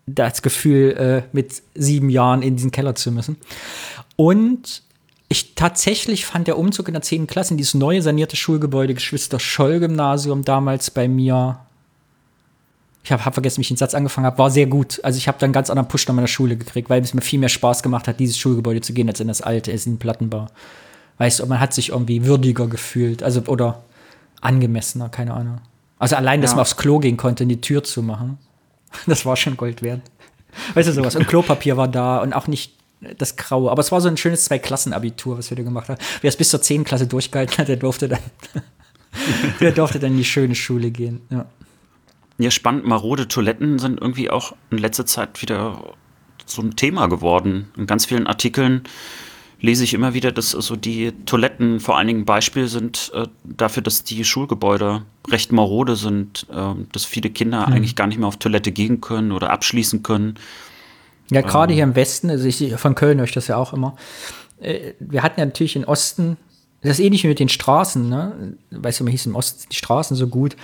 [0.08, 3.38] das Gefühl, äh, mit sieben Jahren in diesen Keller zu müssen.
[4.16, 4.82] Und
[5.32, 7.26] ich tatsächlich fand der Umzug in der 10.
[7.28, 11.60] Klasse in dieses neue sanierte Schulgebäude Geschwister Scholl Gymnasium damals bei mir
[13.04, 14.38] Ich habe hab vergessen, wie ich den Satz angefangen habe.
[14.38, 15.00] War sehr gut.
[15.04, 17.22] Also ich habe dann einen ganz anderen Push nach meiner Schule gekriegt, weil es mir
[17.22, 19.98] viel mehr Spaß gemacht hat, dieses Schulgebäude zu gehen, als in das alte, ist in
[19.98, 20.48] Plattenbau.
[21.18, 23.24] Weißt du, man hat sich irgendwie würdiger gefühlt.
[23.24, 23.84] Also, oder
[24.42, 25.60] angemessener, keine Ahnung.
[25.98, 26.56] Also allein, dass Ja.
[26.58, 28.38] man aufs Klo gehen konnte, die Tür zu machen.
[29.06, 30.02] Das war schon Gold wert.
[30.74, 31.16] Weißt du, sowas.
[31.16, 32.74] Und Klopapier war da und auch nicht
[33.18, 33.72] das Graue.
[33.72, 36.00] Aber es war so ein schönes Zwei-Klassen-Abitur, was wir da gemacht haben.
[36.22, 36.84] Wer es bis zur 10.
[36.84, 38.20] Klasse durchgehalten hat, der durfte dann,
[39.60, 41.22] der durfte dann in die schöne Schule gehen.
[41.30, 41.46] Ja.
[42.38, 42.88] Ja, spannend.
[42.88, 45.94] Marode Toiletten sind irgendwie auch in letzter Zeit wieder
[46.48, 47.68] so ein Thema geworden.
[47.78, 48.82] In ganz vielen Artikeln
[49.60, 53.84] lese ich immer wieder, dass so die Toiletten vor allen Dingen Beispiel sind äh, dafür,
[53.84, 58.38] dass die Schulgebäude recht marode sind, äh, dass viele Kinder eigentlich gar nicht mehr auf
[58.38, 60.36] Toilette gehen können oder abschließen können.
[61.32, 63.96] Ja, gerade hier im Westen, also ich von Köln höre ich das ja auch immer.
[64.60, 66.38] Äh, Wir hatten ja natürlich im Osten,
[66.82, 68.56] das ist ähnlich wie mit den Straßen, ne?
[68.72, 70.56] Weißt du, man hieß im Osten die Straßen so gut.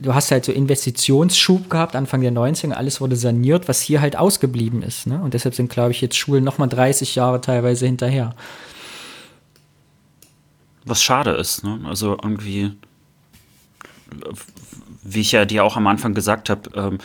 [0.00, 4.16] Du hast halt so Investitionsschub gehabt, Anfang der 90er, alles wurde saniert, was hier halt
[4.16, 5.08] ausgeblieben ist.
[5.08, 5.20] Ne?
[5.20, 8.34] Und deshalb sind, glaube ich, jetzt Schulen nochmal 30 Jahre teilweise hinterher.
[10.84, 11.80] Was schade ist, ne?
[11.84, 12.72] Also irgendwie,
[15.02, 16.98] wie ich ja dir auch am Anfang gesagt habe, ähm,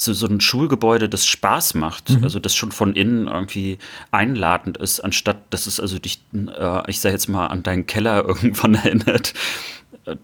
[0.00, 3.78] so, so ein Schulgebäude, das Spaß macht, also das schon von innen irgendwie
[4.10, 8.24] einladend ist, anstatt dass es also dich, äh, ich sage jetzt mal, an deinen Keller
[8.28, 9.34] irgendwann erinnert.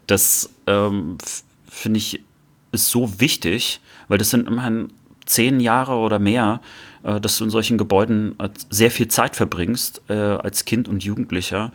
[0.06, 1.18] Das ähm,
[1.68, 2.20] finde ich
[2.72, 4.88] ist so wichtig, weil das sind immerhin
[5.26, 6.60] zehn Jahre oder mehr,
[7.02, 11.02] äh, dass du in solchen Gebäuden äh, sehr viel Zeit verbringst äh, als Kind und
[11.02, 11.72] Jugendlicher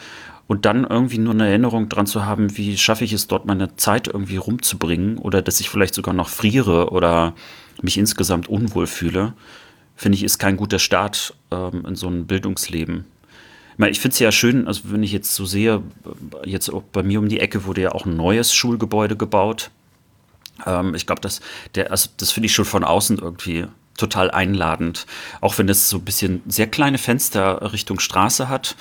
[0.47, 3.75] und dann irgendwie nur eine Erinnerung dran zu haben, wie schaffe ich es dort meine
[3.75, 7.33] Zeit irgendwie rumzubringen oder dass ich vielleicht sogar noch friere oder
[7.83, 9.33] mich insgesamt unwohl fühle,
[9.95, 13.05] finde ich, ist kein guter Start ähm, in so ein Bildungsleben.
[13.77, 15.81] Ich ich finde es ja schön, also wenn ich jetzt so sehe,
[16.43, 19.71] jetzt auch bei mir um die Ecke wurde ja auch ein neues Schulgebäude gebaut.
[20.65, 21.39] Ähm, ich glaube, das,
[21.89, 25.05] also das finde ich schon von außen irgendwie total einladend.
[25.41, 28.75] Auch wenn es so ein bisschen sehr kleine Fenster Richtung Straße hat.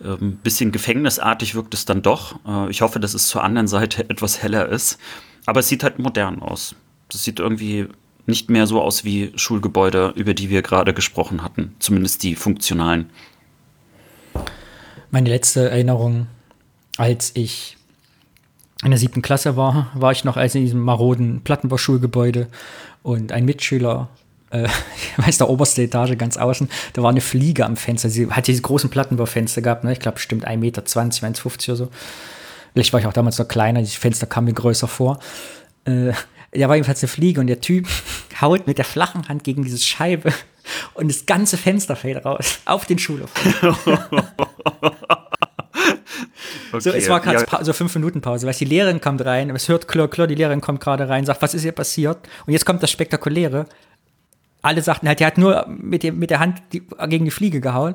[0.00, 2.38] Ein ähm, bisschen gefängnisartig wirkt es dann doch.
[2.46, 4.98] Äh, ich hoffe, dass es zur anderen Seite etwas heller ist.
[5.46, 6.74] Aber es sieht halt modern aus.
[7.10, 7.88] Das sieht irgendwie
[8.28, 11.74] nicht mehr so aus wie Schulgebäude, über die wir gerade gesprochen hatten.
[11.78, 13.10] Zumindest die funktionalen.
[15.10, 16.26] Meine letzte Erinnerung,
[16.98, 17.76] als ich
[18.84, 22.48] in der siebten Klasse war, war ich noch als in diesem maroden Plattenbau-Schulgebäude
[23.02, 24.08] und ein Mitschüler,
[24.50, 24.68] äh,
[25.18, 28.10] ich weiß, der oberste Etage ganz außen, da war eine Fliege am Fenster.
[28.10, 29.92] Sie hat diese großen Plattenbaufenster gehabt, ne?
[29.92, 31.88] ich glaube, bestimmt 1,20 Meter, 1,50 oder so.
[32.74, 35.18] Vielleicht war ich auch damals noch kleiner, die Fenster kamen mir größer vor.
[35.84, 36.12] Äh,
[36.52, 37.86] da war jedenfalls eine Fliege und der Typ
[38.40, 40.32] haut mit der flachen Hand gegen diese Scheibe
[40.94, 43.30] und das ganze Fenster fällt raus auf den Schulhof.
[46.78, 49.68] So, es war gerade ja, so fünf Minuten Pause, weil die Lehrerin kommt rein, es
[49.68, 52.18] hört Klör, Klör, die Lehrerin kommt gerade rein, sagt, was ist hier passiert?
[52.46, 53.66] Und jetzt kommt das Spektakuläre.
[54.60, 57.60] Alle sagten halt, er hat nur mit, dem, mit der Hand die, gegen die Fliege
[57.60, 57.94] gehauen.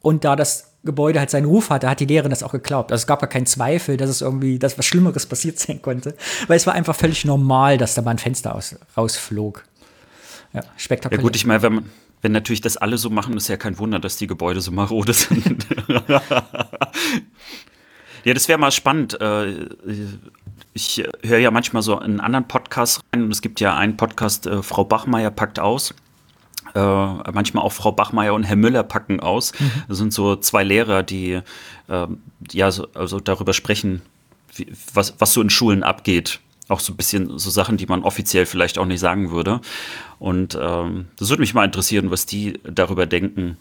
[0.00, 2.90] Und da das Gebäude halt seinen Ruf hatte, hat die Lehrerin das auch geglaubt.
[2.90, 6.16] Also es gab ja keinen Zweifel, dass es irgendwie, dass was Schlimmeres passiert sein konnte.
[6.48, 9.64] Weil es war einfach völlig normal, dass da mal ein Fenster aus, rausflog.
[10.52, 11.20] Ja, spektakulär.
[11.20, 11.84] Ja gut, ich meine, wenn,
[12.22, 15.12] wenn natürlich das alle so machen, ist ja kein Wunder, dass die Gebäude so marode
[15.12, 15.66] sind.
[18.24, 19.20] ja, das wäre mal spannend.
[19.20, 19.66] Äh,
[20.74, 24.46] Ich höre ja manchmal so in anderen Podcasts rein und es gibt ja einen Podcast,
[24.46, 25.94] äh, Frau Bachmeier packt aus.
[26.74, 29.52] Äh, manchmal auch Frau Bachmeier und Herr Müller packen aus.
[29.88, 31.40] Das sind so zwei Lehrer, die
[31.88, 34.02] ähm, ja so, also darüber sprechen,
[34.54, 36.40] wie, was, was so in Schulen abgeht.
[36.68, 39.60] Auch so ein bisschen so Sachen, die man offiziell vielleicht auch nicht sagen würde.
[40.18, 43.56] Und ähm, das würde mich mal interessieren, was die darüber denken,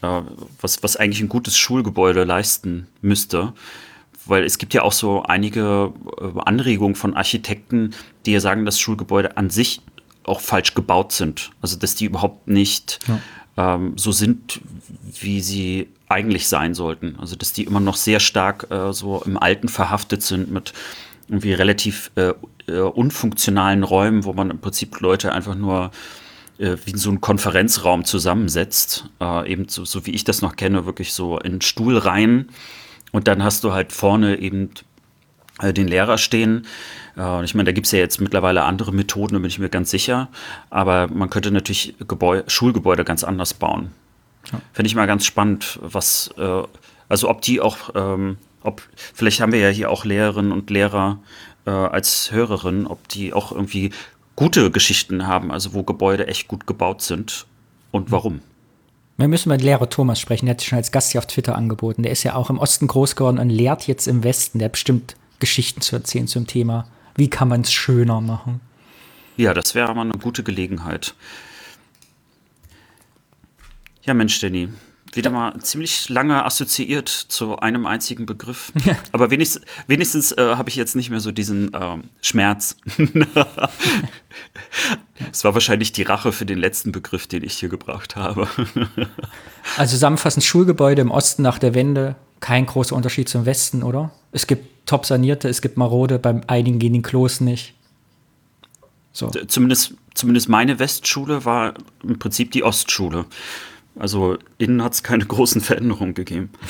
[0.00, 0.22] äh,
[0.60, 3.52] was, was eigentlich ein gutes Schulgebäude leisten müsste.
[4.24, 8.80] Weil es gibt ja auch so einige äh, Anregungen von Architekten, die ja sagen, dass
[8.80, 9.82] Schulgebäude an sich
[10.28, 11.50] auch falsch gebaut sind.
[11.62, 13.00] Also dass die überhaupt nicht
[13.56, 14.60] ähm, so sind,
[15.20, 17.16] wie sie eigentlich sein sollten.
[17.18, 20.72] Also dass die immer noch sehr stark äh, so im Alten verhaftet sind mit
[21.28, 22.34] irgendwie relativ äh,
[22.68, 25.90] äh, unfunktionalen Räumen, wo man im Prinzip Leute einfach nur
[26.58, 29.08] äh, wie in so einen Konferenzraum zusammensetzt.
[29.20, 32.50] Äh, eben so, so wie ich das noch kenne, wirklich so in Stuhlreihen.
[33.12, 34.70] Und dann hast du halt vorne eben
[35.62, 36.66] den Lehrer stehen.
[37.16, 39.68] Äh, ich meine, da gibt es ja jetzt mittlerweile andere Methoden, da bin ich mir
[39.68, 40.28] ganz sicher.
[40.70, 43.90] Aber man könnte natürlich Gebäu Schulgebäude ganz anders bauen.
[44.72, 46.62] Finde ich mal ganz spannend, was, äh,
[47.08, 48.82] also ob die auch, ähm, ob,
[49.14, 51.18] vielleicht haben wir ja hier auch Lehrerinnen und Lehrer
[51.66, 53.90] äh, als Hörerinnen, ob die auch irgendwie
[54.36, 57.46] gute Geschichten haben, also wo Gebäude echt gut gebaut sind
[57.90, 58.40] und warum.
[59.16, 61.56] Wir müssen mit Lehrer Thomas sprechen, der hat sich schon als Gast hier auf Twitter
[61.56, 62.02] angeboten.
[62.02, 64.58] Der ist ja auch im Osten groß geworden und lehrt jetzt im Westen.
[64.58, 66.88] Der hat bestimmt Geschichten zu erzählen zum Thema.
[67.16, 68.60] Wie kann man es schöner machen?
[69.36, 71.14] Ja, das wäre aber eine gute Gelegenheit.
[74.02, 74.68] Ja, Mensch, Danny.
[75.12, 78.72] Wieder mal ziemlich lange assoziiert zu einem einzigen Begriff.
[78.84, 78.96] Ja.
[79.12, 82.76] Aber wenigstens, wenigstens äh, habe ich jetzt nicht mehr so diesen äh, Schmerz.
[85.32, 88.48] Es war wahrscheinlich die Rache für den letzten Begriff, den ich hier gebracht habe.
[89.76, 94.12] also zusammenfassend Schulgebäude im Osten nach der Wende, kein großer Unterschied zum Westen, oder?
[94.32, 97.74] Es gibt top sanierte, es gibt marode, bei einigen gehen die Klos nicht.
[99.12, 99.28] So.
[99.28, 103.26] Zumindest, zumindest meine Westschule war im Prinzip die Ostschule.
[103.98, 106.50] Also innen hat es keine großen Veränderungen gegeben.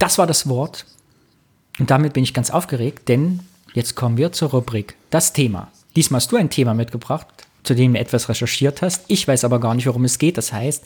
[0.00, 0.86] Das war das Wort.
[1.80, 3.40] Und damit bin ich ganz aufgeregt, denn
[3.74, 5.72] jetzt kommen wir zur Rubrik Das Thema.
[5.96, 7.26] Diesmal hast du ein Thema mitgebracht,
[7.64, 9.06] zu dem du etwas recherchiert hast.
[9.08, 10.38] Ich weiß aber gar nicht, worum es geht.
[10.38, 10.84] Das heißt,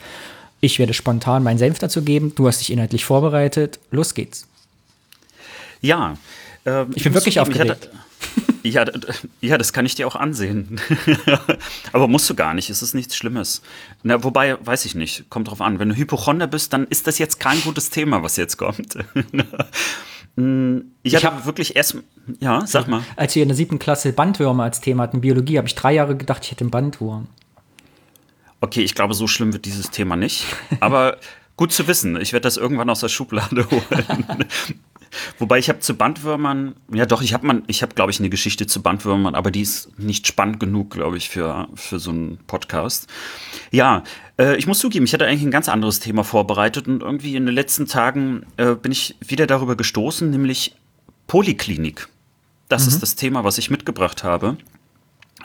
[0.62, 2.34] ich werde spontan meinen Senf dazu geben.
[2.34, 3.80] Du hast dich inhaltlich vorbereitet.
[3.90, 4.46] Los geht's.
[5.82, 6.14] Ja.
[6.64, 7.90] Äh, ich bin wirklich aufgeregt.
[8.62, 8.84] Ja,
[9.40, 10.80] ja, das kann ich dir auch ansehen.
[11.92, 13.62] Aber musst du gar nicht, es ist nichts Schlimmes.
[14.04, 15.80] Na, wobei, weiß ich nicht, kommt drauf an.
[15.80, 18.96] Wenn du Hypochonder bist, dann ist das jetzt kein gutes Thema, was jetzt kommt.
[20.36, 21.96] ich, ich habe wirklich erst,
[22.38, 23.02] ja, sag mal.
[23.16, 26.16] Als wir in der siebten Klasse Bandwürmer als Thema hatten, Biologie, habe ich drei Jahre
[26.16, 27.26] gedacht, ich hätte einen Bandwurm.
[28.60, 30.46] Okay, ich glaube, so schlimm wird dieses Thema nicht.
[30.78, 31.16] Aber
[31.56, 34.44] gut zu wissen, ich werde das irgendwann aus der Schublade holen.
[35.38, 38.66] Wobei ich habe zu Bandwürmern, ja doch, ich habe, ich habe, glaube ich, eine Geschichte
[38.66, 43.08] zu Bandwürmern, aber die ist nicht spannend genug, glaube ich, für, für so einen Podcast.
[43.70, 44.04] Ja,
[44.38, 47.46] äh, ich muss zugeben, ich hatte eigentlich ein ganz anderes Thema vorbereitet und irgendwie in
[47.46, 50.74] den letzten Tagen äh, bin ich wieder darüber gestoßen, nämlich
[51.26, 52.08] Poliklinik.
[52.68, 52.88] Das mhm.
[52.88, 54.56] ist das Thema, was ich mitgebracht habe.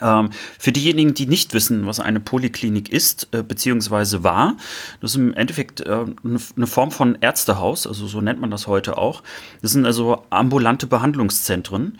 [0.01, 0.29] Ähm,
[0.59, 4.55] für diejenigen, die nicht wissen, was eine Poliklinik ist, äh, beziehungsweise war,
[5.01, 8.67] das ist im Endeffekt äh, eine, eine, Form von Ärztehaus, also so nennt man das
[8.67, 9.23] heute auch.
[9.61, 11.97] Das sind also ambulante Behandlungszentren,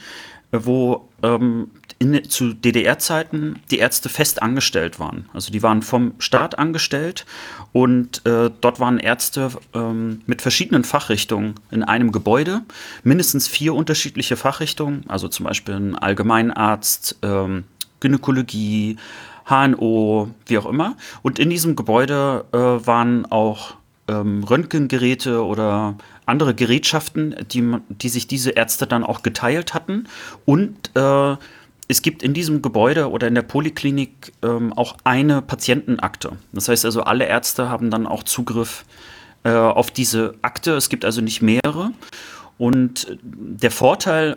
[0.52, 5.28] äh, wo ähm, in, zu DDR-Zeiten die Ärzte fest angestellt waren.
[5.34, 7.26] Also die waren vom Staat angestellt
[7.74, 12.62] und äh, dort waren Ärzte ähm, mit verschiedenen Fachrichtungen in einem Gebäude,
[13.04, 17.64] mindestens vier unterschiedliche Fachrichtungen, also zum Beispiel ein Allgemeinarzt, ähm,
[18.00, 18.98] Gynäkologie,
[19.46, 20.96] HNO, wie auch immer.
[21.22, 23.76] Und in diesem Gebäude äh, waren auch
[24.08, 30.08] ähm, Röntgengeräte oder andere Gerätschaften, die, die sich diese Ärzte dann auch geteilt hatten.
[30.46, 31.36] Und äh,
[31.88, 36.34] es gibt in diesem Gebäude oder in der Poliklinik ähm, auch eine Patientenakte.
[36.52, 38.86] Das heißt also, alle Ärzte haben dann auch Zugriff
[39.44, 40.74] äh, auf diese Akte.
[40.74, 41.92] Es gibt also nicht mehrere.
[42.58, 44.36] Und der Vorteil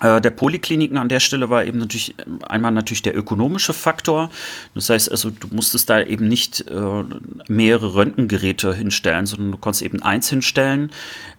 [0.00, 2.16] der Polikliniken an der Stelle war eben natürlich
[2.48, 4.30] einmal natürlich der ökonomische Faktor.
[4.74, 7.04] Das heißt also, du musstest da eben nicht äh,
[7.46, 10.90] mehrere Röntgengeräte hinstellen, sondern du konntest eben eins hinstellen.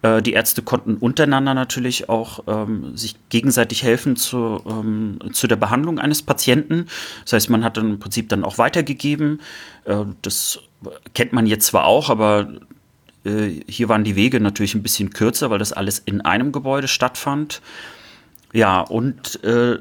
[0.02, 5.58] Äh, die Ärzte konnten untereinander natürlich auch ähm, sich gegenseitig helfen zu, ähm, zu der
[5.58, 6.86] Behandlung eines Patienten.
[7.24, 9.42] Das heißt, man hat dann im Prinzip dann auch weitergegeben.
[9.84, 10.60] Äh, das
[11.14, 12.48] kennt man jetzt zwar auch, aber
[13.26, 16.88] äh, hier waren die Wege natürlich ein bisschen kürzer, weil das alles in einem Gebäude
[16.88, 17.62] stattfand.
[18.54, 19.80] Ja, und äh,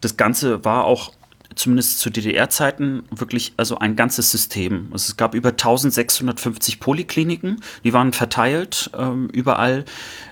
[0.00, 1.12] das Ganze war auch
[1.56, 4.88] zumindest zu DDR-Zeiten wirklich also ein ganzes System.
[4.92, 9.84] Also es gab über 1650 Polikliniken, die waren verteilt ähm, überall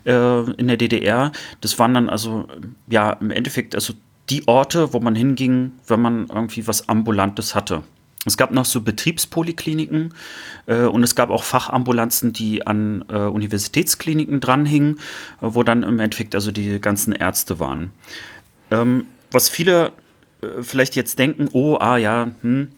[0.04, 1.32] äh, in der DDR.
[1.60, 2.46] Das waren dann also
[2.88, 3.92] ja im Endeffekt also
[4.30, 7.82] die Orte, wo man hinging, wenn man irgendwie was Ambulantes hatte.
[8.26, 10.12] Es gab noch so Betriebspolikliniken
[10.66, 14.98] äh, und es gab auch Fachambulanzen, die an äh, Universitätskliniken dranhingen,
[15.40, 17.92] äh, wo dann im Endeffekt also die ganzen Ärzte waren.
[18.70, 19.92] Ähm, was viele
[20.42, 22.68] äh, vielleicht jetzt denken, oh, ah ja, hm,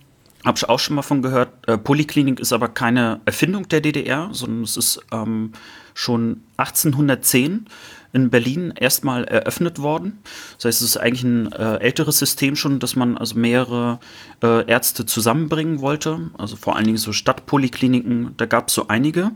[0.45, 1.51] habe ich auch schon mal von gehört.
[1.67, 5.53] Äh, Poliklinik ist aber keine Erfindung der DDR, sondern es ist ähm,
[5.95, 7.67] schon 1810
[8.13, 10.19] in Berlin erstmal eröffnet worden.
[10.57, 14.01] Das heißt, es ist eigentlich ein äh, älteres System schon, dass man also mehrere
[14.43, 16.31] äh, Ärzte zusammenbringen wollte.
[16.39, 19.33] Also vor allen Dingen so Stadtpolikliniken, da gab es so einige.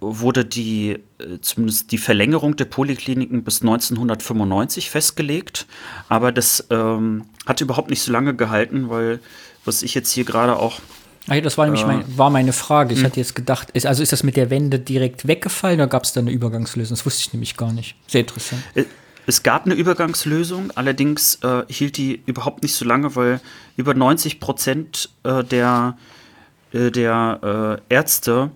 [0.00, 0.98] wurde die
[1.40, 5.66] zumindest die Verlängerung der Polikliniken bis 1995 festgelegt,
[6.08, 9.20] aber das ähm, hat überhaupt nicht so lange gehalten, weil
[9.64, 10.80] was ich jetzt hier gerade auch
[11.26, 12.94] ja, das war nämlich äh, mein, war meine Frage.
[12.94, 13.06] Ich hm.
[13.06, 16.14] hatte jetzt gedacht, ist, also ist das mit der Wende direkt weggefallen oder gab es
[16.14, 16.96] da eine Übergangslösung?
[16.96, 17.96] Das wusste ich nämlich gar nicht.
[18.06, 18.62] Sehr interessant.
[18.74, 18.84] Äh,
[19.26, 23.42] es gab eine Übergangslösung, allerdings äh, hielt die überhaupt nicht so lange, weil
[23.76, 25.98] über 90 Prozent äh, der
[26.72, 28.50] äh, der äh, Ärzte,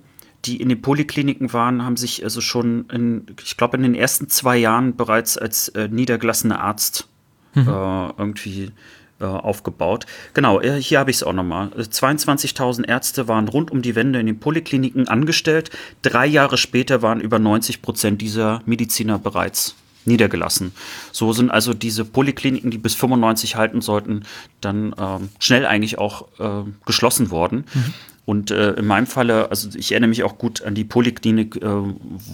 [0.44, 4.28] die in den Polikliniken waren, haben sich also schon, in, ich glaube, in den ersten
[4.28, 7.08] zwei Jahren bereits als äh, niedergelassener Arzt
[7.54, 7.68] mhm.
[7.68, 8.72] Äh, irgendwie
[9.20, 10.06] äh, aufgebaut.
[10.34, 11.68] Genau, hier habe ich es auch nochmal.
[11.68, 15.70] 22.000 Ärzte waren rund um die Wände in den Polikliniken angestellt.
[16.02, 20.72] Drei Jahre später waren über 90 Prozent dieser Mediziner bereits niedergelassen.
[21.12, 24.24] So sind also diese Polikliniken, die bis 95 halten sollten,
[24.60, 27.64] dann ähm, schnell eigentlich auch äh, geschlossen worden.
[27.72, 27.94] Mhm.
[28.24, 31.82] Und äh, in meinem Falle, also ich erinnere mich auch gut an die Poliklinik, äh,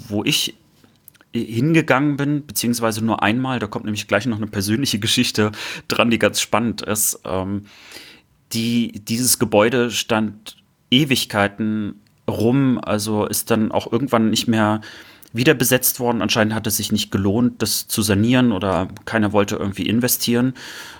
[0.09, 0.55] wo ich
[1.33, 5.53] hingegangen bin, beziehungsweise nur einmal, da kommt nämlich gleich noch eine persönliche Geschichte
[5.89, 7.21] dran, die ganz spannend ist.
[7.25, 7.67] Ähm,
[8.53, 10.57] die, dieses Gebäude stand
[10.91, 14.81] Ewigkeiten rum, also ist dann auch irgendwann nicht mehr
[15.33, 16.23] wieder besetzt worden.
[16.23, 20.55] Anscheinend hat es sich nicht gelohnt, das zu sanieren oder keiner wollte irgendwie investieren.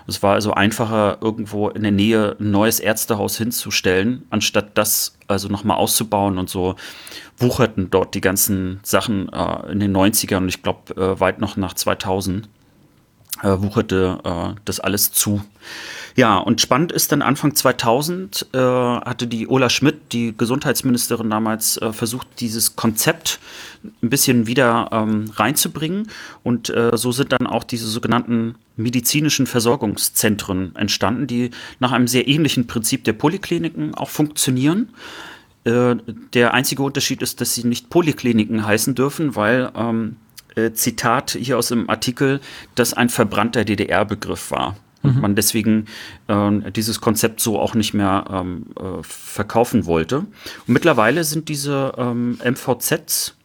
[0.07, 5.47] Es war also einfacher, irgendwo in der Nähe ein neues Ärztehaus hinzustellen, anstatt das also
[5.47, 6.75] nochmal auszubauen und so
[7.37, 11.57] wucherten dort die ganzen Sachen äh, in den 90ern und ich glaube äh, weit noch
[11.57, 12.49] nach 2000
[13.41, 15.41] äh, wucherte äh, das alles zu.
[16.15, 21.77] Ja, und spannend ist dann Anfang 2000 äh, hatte die Ola Schmidt, die Gesundheitsministerin damals,
[21.77, 23.39] äh, versucht, dieses Konzept
[24.01, 26.09] ein bisschen wieder ähm, reinzubringen.
[26.43, 32.27] Und äh, so sind dann auch diese sogenannten medizinischen Versorgungszentren entstanden, die nach einem sehr
[32.27, 34.89] ähnlichen Prinzip der Polikliniken auch funktionieren.
[35.63, 35.95] Äh,
[36.33, 40.17] der einzige Unterschied ist, dass sie nicht Polikliniken heißen dürfen, weil ähm,
[40.55, 42.39] äh, Zitat hier aus dem Artikel,
[42.75, 45.21] das ein verbrannter DDR-Begriff war und mhm.
[45.21, 45.85] man deswegen
[46.27, 50.19] äh, dieses Konzept so auch nicht mehr ähm, äh, verkaufen wollte.
[50.19, 50.29] Und
[50.67, 53.35] mittlerweile sind diese ähm, MVZs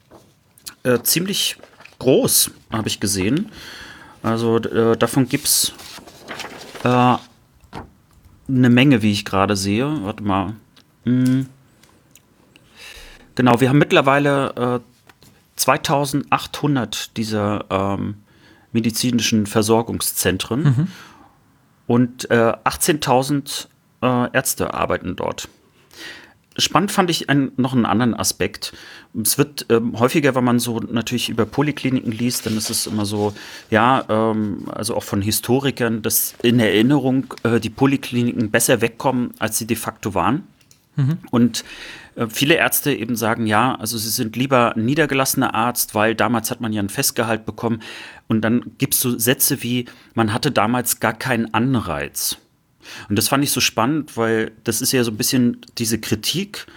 [0.83, 1.57] äh, ziemlich
[1.99, 3.51] groß, habe ich gesehen.
[4.21, 5.73] Also äh, davon gibt es
[6.83, 6.87] äh,
[8.47, 10.03] eine Menge, wie ich gerade sehe.
[10.03, 10.53] Warte mal.
[11.05, 11.47] Hm.
[13.35, 14.81] Genau, wir haben mittlerweile
[15.57, 18.15] 2800 äh, dieser ähm,
[18.71, 20.63] medizinischen Versorgungszentren.
[20.63, 20.87] Mhm
[21.87, 23.67] und äh, 18.000
[24.01, 25.47] äh, Ärzte arbeiten dort.
[26.57, 28.71] Spannend fand ich ein, noch einen anderen Aspekt.
[29.21, 33.05] Es wird ähm, häufiger, wenn man so natürlich über Polikliniken liest, dann ist es immer
[33.05, 33.33] so,
[33.69, 39.57] ja, ähm, also auch von Historikern, dass in Erinnerung äh, die Polikliniken besser wegkommen, als
[39.57, 40.47] sie de facto waren.
[40.95, 41.17] Mhm.
[41.29, 41.65] Und
[42.29, 46.73] viele Ärzte eben sagen, ja, also sie sind lieber niedergelassener Arzt, weil damals hat man
[46.73, 47.81] ja ein Festgehalt bekommen.
[48.27, 52.37] Und dann gibt es so Sätze wie, man hatte damals gar keinen Anreiz.
[53.09, 56.67] Und das fand ich so spannend, weil das ist ja so ein bisschen diese Kritik,
[56.67, 56.71] äh,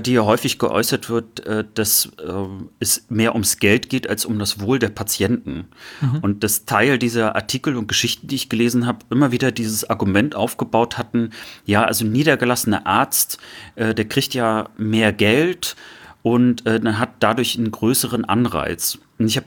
[0.00, 2.32] die ja häufig geäußert wird, äh, dass äh,
[2.80, 5.66] es mehr ums Geld geht als um das Wohl der Patienten.
[6.00, 6.18] Mhm.
[6.22, 10.34] Und das Teil dieser Artikel und Geschichten, die ich gelesen habe, immer wieder dieses Argument
[10.34, 11.30] aufgebaut hatten,
[11.64, 13.38] ja, also ein niedergelassener Arzt,
[13.76, 15.76] der kriegt ja mehr Geld
[16.22, 18.98] und dann hat dadurch einen größeren Anreiz.
[19.18, 19.46] Und ich habe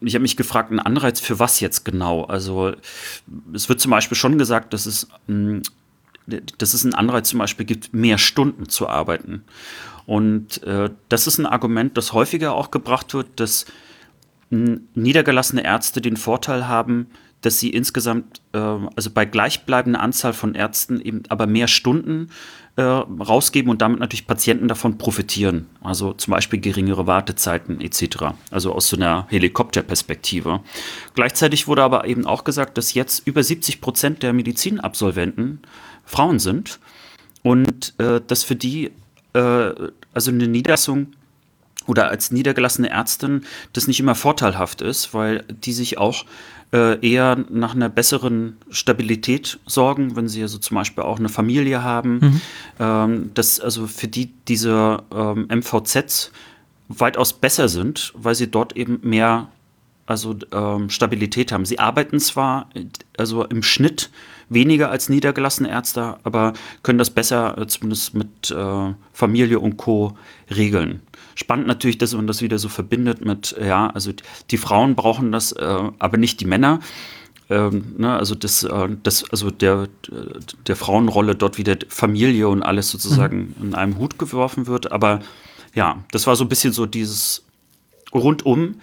[0.00, 2.24] ich habe mich gefragt, ein Anreiz für was jetzt genau?
[2.24, 2.72] Also
[3.52, 5.62] es wird zum Beispiel schon gesagt, dass es hm,
[6.58, 9.44] dass es einen Anreiz zum Beispiel gibt, mehr Stunden zu arbeiten.
[10.06, 13.66] Und äh, das ist ein Argument, das häufiger auch gebracht wird, dass
[14.50, 17.08] niedergelassene Ärzte den Vorteil haben,
[17.42, 22.30] dass sie insgesamt, äh, also bei gleichbleibender Anzahl von Ärzten eben aber mehr Stunden
[22.76, 25.66] äh, rausgeben und damit natürlich Patienten davon profitieren.
[25.82, 28.34] Also zum Beispiel geringere Wartezeiten etc.
[28.50, 30.60] Also aus so einer Helikopterperspektive.
[31.14, 35.60] Gleichzeitig wurde aber eben auch gesagt, dass jetzt über 70 Prozent der Medizinabsolventen
[36.08, 36.80] Frauen sind
[37.42, 38.90] und äh, dass für die
[39.34, 39.72] äh,
[40.14, 41.08] also eine Niederlassung
[41.86, 46.24] oder als niedergelassene Ärztin das nicht immer vorteilhaft ist, weil die sich auch
[46.72, 51.82] äh, eher nach einer besseren Stabilität sorgen, wenn sie also zum Beispiel auch eine Familie
[51.82, 52.18] haben.
[52.18, 52.40] Mhm.
[52.78, 56.32] Ähm, dass also für die diese ähm, MVZs
[56.88, 59.48] weitaus besser sind, weil sie dort eben mehr
[60.06, 61.66] also ähm, Stabilität haben.
[61.66, 62.70] Sie arbeiten zwar
[63.16, 64.10] also im Schnitt
[64.48, 70.16] weniger als niedergelassene Ärzte, aber können das besser äh, zumindest mit äh, Familie und Co.
[70.54, 71.02] regeln.
[71.34, 74.12] Spannend natürlich, dass man das wieder so verbindet mit, ja, also
[74.50, 76.80] die Frauen brauchen das, äh, aber nicht die Männer.
[77.50, 79.88] Ähm, ne, also das, äh, das, also der,
[80.66, 83.68] der Frauenrolle dort wieder Familie und alles sozusagen mhm.
[83.68, 84.92] in einem Hut geworfen wird.
[84.92, 85.20] Aber
[85.74, 87.44] ja, das war so ein bisschen so dieses
[88.12, 88.76] rundum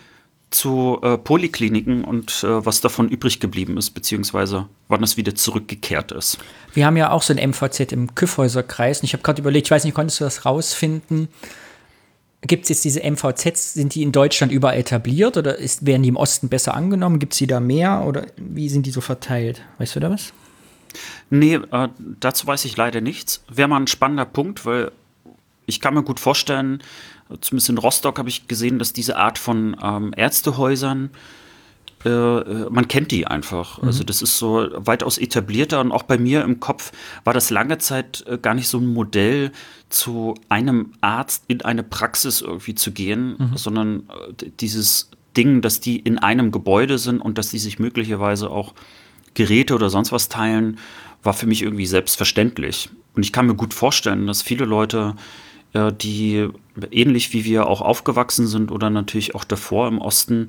[0.49, 6.11] zu äh, Polikliniken und äh, was davon übrig geblieben ist, beziehungsweise wann es wieder zurückgekehrt
[6.11, 6.37] ist.
[6.73, 9.71] Wir haben ja auch so ein MVZ im Küffhäuserkreis und ich habe gerade überlegt, ich
[9.71, 11.27] weiß nicht, konntest du das rausfinden?
[12.41, 16.09] Gibt es jetzt diese MVZs, sind die in Deutschland überall etabliert oder ist, werden die
[16.09, 17.19] im Osten besser angenommen?
[17.19, 19.63] Gibt es die da mehr oder wie sind die so verteilt?
[19.79, 20.31] Weißt du da was?
[21.29, 23.43] Nee, äh, dazu weiß ich leider nichts.
[23.49, 24.91] Wäre mal ein spannender Punkt, weil
[25.65, 26.81] ich kann mir gut vorstellen,
[27.41, 31.09] zumindest in Rostock habe ich gesehen, dass diese Art von ähm, Ärztehäusern,
[32.05, 33.81] äh, äh, man kennt die einfach.
[33.81, 33.87] Mhm.
[33.87, 36.91] Also das ist so weitaus etablierter und auch bei mir im Kopf
[37.23, 39.51] war das lange Zeit äh, gar nicht so ein Modell,
[39.89, 43.57] zu einem Arzt in eine Praxis irgendwie zu gehen, mhm.
[43.57, 44.09] sondern
[44.41, 48.73] äh, dieses Ding, dass die in einem Gebäude sind und dass die sich möglicherweise auch
[49.33, 50.79] Geräte oder sonst was teilen,
[51.23, 52.89] war für mich irgendwie selbstverständlich.
[53.15, 55.15] Und ich kann mir gut vorstellen, dass viele Leute
[55.91, 56.49] die
[56.91, 60.47] ähnlich wie wir auch aufgewachsen sind oder natürlich auch davor im Osten,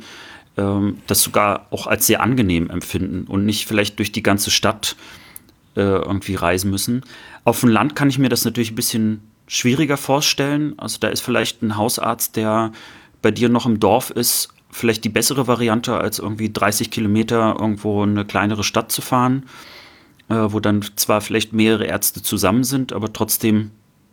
[0.56, 4.96] ähm, das sogar auch als sehr angenehm empfinden und nicht vielleicht durch die ganze Stadt
[5.76, 7.02] äh, irgendwie reisen müssen.
[7.44, 10.74] Auf dem Land kann ich mir das natürlich ein bisschen schwieriger vorstellen.
[10.78, 12.72] Also da ist vielleicht ein Hausarzt, der
[13.22, 18.02] bei dir noch im Dorf ist, vielleicht die bessere Variante, als irgendwie 30 Kilometer irgendwo
[18.02, 19.44] eine kleinere Stadt zu fahren,
[20.28, 23.70] äh, wo dann zwar vielleicht mehrere Ärzte zusammen sind, aber trotzdem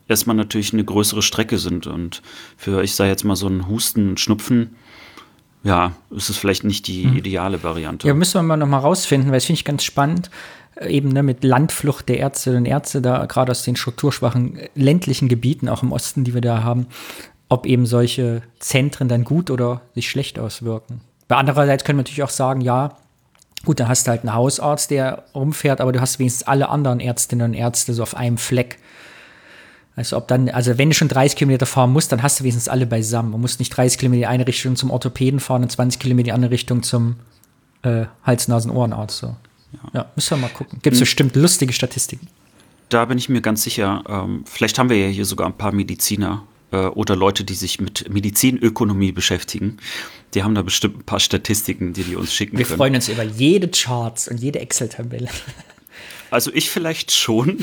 [0.07, 1.87] erstmal natürlich eine größere Strecke sind.
[1.87, 2.21] Und
[2.57, 4.75] für, ich sage jetzt mal, so einen Husten, Schnupfen,
[5.63, 7.17] ja, ist es vielleicht nicht die mhm.
[7.17, 8.07] ideale Variante.
[8.07, 10.29] Ja, müssen wir mal nochmal rausfinden, weil das finde ich ganz spannend,
[10.75, 14.69] äh, eben ne, mit Landflucht der Ärztinnen und Ärzte da, gerade aus den strukturschwachen äh,
[14.75, 16.87] ländlichen Gebieten, auch im Osten, die wir da haben,
[17.49, 21.01] ob eben solche Zentren dann gut oder sich schlecht auswirken.
[21.27, 22.97] Bei andererseits können wir natürlich auch sagen, ja,
[23.63, 26.99] gut, dann hast du halt einen Hausarzt, der rumfährt, aber du hast wenigstens alle anderen
[26.99, 28.79] Ärztinnen und Ärzte so auf einem Fleck.
[29.95, 32.67] Also ob dann, also wenn du schon 30 Kilometer fahren musst, dann hast du wenigstens
[32.67, 33.31] alle beisammen.
[33.31, 36.21] Du musst nicht 30 Kilometer in die eine Richtung zum Orthopäden fahren und 20 Kilometer
[36.21, 37.17] in die andere Richtung zum
[37.83, 39.17] äh, Hals-Nasen-Ohrenarzt.
[39.17, 39.35] So.
[39.73, 39.79] Ja.
[39.93, 40.79] ja, müssen wir mal gucken.
[40.81, 41.03] Gibt es hm.
[41.03, 42.27] bestimmt lustige Statistiken.
[42.89, 44.03] Da bin ich mir ganz sicher.
[44.07, 47.79] Ähm, vielleicht haben wir ja hier sogar ein paar Mediziner äh, oder Leute, die sich
[47.79, 49.77] mit Medizinökonomie beschäftigen.
[50.33, 52.71] Die haben da bestimmt ein paar Statistiken, die die uns schicken wir können.
[52.71, 55.29] Wir freuen uns über jede Charts und jede Excel-Tabelle.
[56.33, 57.59] Also ich vielleicht schon.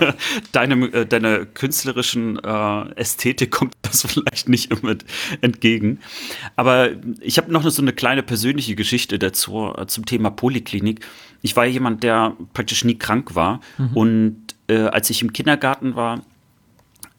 [0.52, 4.94] deine, äh, deiner künstlerischen äh, Ästhetik kommt das vielleicht nicht immer
[5.40, 6.00] entgegen.
[6.54, 6.90] Aber
[7.20, 11.00] ich habe noch so eine kleine persönliche Geschichte dazu äh, zum Thema Poliklinik.
[11.40, 13.60] Ich war jemand, der praktisch nie krank war.
[13.78, 13.96] Mhm.
[13.96, 14.36] Und
[14.68, 16.20] äh, als ich im Kindergarten war,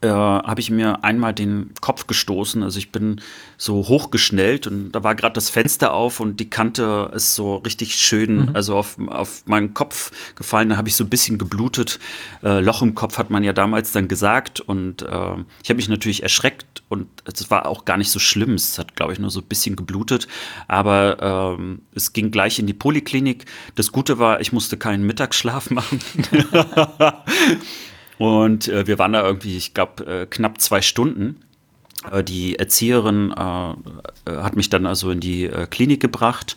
[0.02, 2.64] äh, habe ich mir einmal den Kopf gestoßen.
[2.64, 3.22] Also ich bin
[3.58, 7.96] so hochgeschnellt und da war gerade das Fenster auf und die Kante ist so richtig
[7.96, 8.50] schön, mhm.
[8.56, 10.70] also auf, auf meinen Kopf gefallen.
[10.70, 12.00] Da habe ich so ein bisschen geblutet.
[12.44, 15.90] Äh, Loch im Kopf hat man ja damals dann gesagt und äh, ich habe mich
[15.90, 18.56] natürlich erschreckt und es war auch gar nicht so schlimm.
[18.56, 20.28] Es hat, glaube ich, nur so ein bisschen geblutet,
[20.68, 23.46] aber ähm, es ging gleich in die Poliklinik.
[23.76, 26.00] Das Gute war, ich musste keinen Mittagsschlaf machen.
[28.22, 31.38] Und äh, wir waren da irgendwie, ich glaube, äh, knapp zwei Stunden.
[32.12, 36.56] Äh, die Erzieherin äh, äh, hat mich dann also in die äh, Klinik gebracht.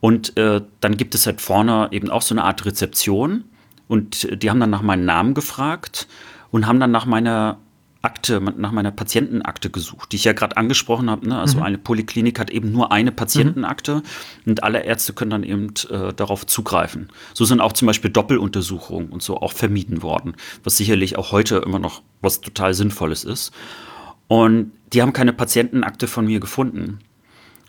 [0.00, 3.44] Und dann gibt es halt vorne eben auch so eine Art Rezeption.
[3.88, 6.08] Und die haben dann nach meinem Namen gefragt
[6.50, 7.56] und haben dann nach meiner
[8.04, 11.28] Akte, nach meiner Patientenakte gesucht, die ich ja gerade angesprochen habe.
[11.28, 11.38] Ne?
[11.38, 11.62] Also mhm.
[11.64, 14.02] eine Poliklinik hat eben nur eine Patientenakte mhm.
[14.46, 17.08] und alle Ärzte können dann eben äh, darauf zugreifen.
[17.32, 21.56] So sind auch zum Beispiel Doppeluntersuchungen und so auch vermieden worden, was sicherlich auch heute
[21.56, 23.52] immer noch was total Sinnvolles ist.
[24.28, 27.00] Und die haben keine Patientenakte von mir gefunden.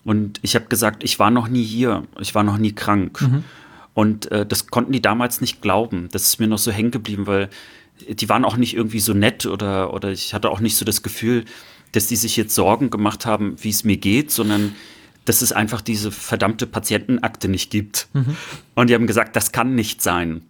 [0.03, 3.21] Und ich habe gesagt, ich war noch nie hier, ich war noch nie krank.
[3.21, 3.43] Mhm.
[3.93, 6.09] Und äh, das konnten die damals nicht glauben.
[6.11, 7.49] Das ist mir noch so hängen geblieben, weil
[8.07, 11.03] die waren auch nicht irgendwie so nett oder, oder ich hatte auch nicht so das
[11.03, 11.45] Gefühl,
[11.91, 14.75] dass die sich jetzt Sorgen gemacht haben, wie es mir geht, sondern
[15.23, 18.07] dass es einfach diese verdammte Patientenakte nicht gibt.
[18.13, 18.37] Mhm.
[18.75, 20.41] Und die haben gesagt, das kann nicht sein.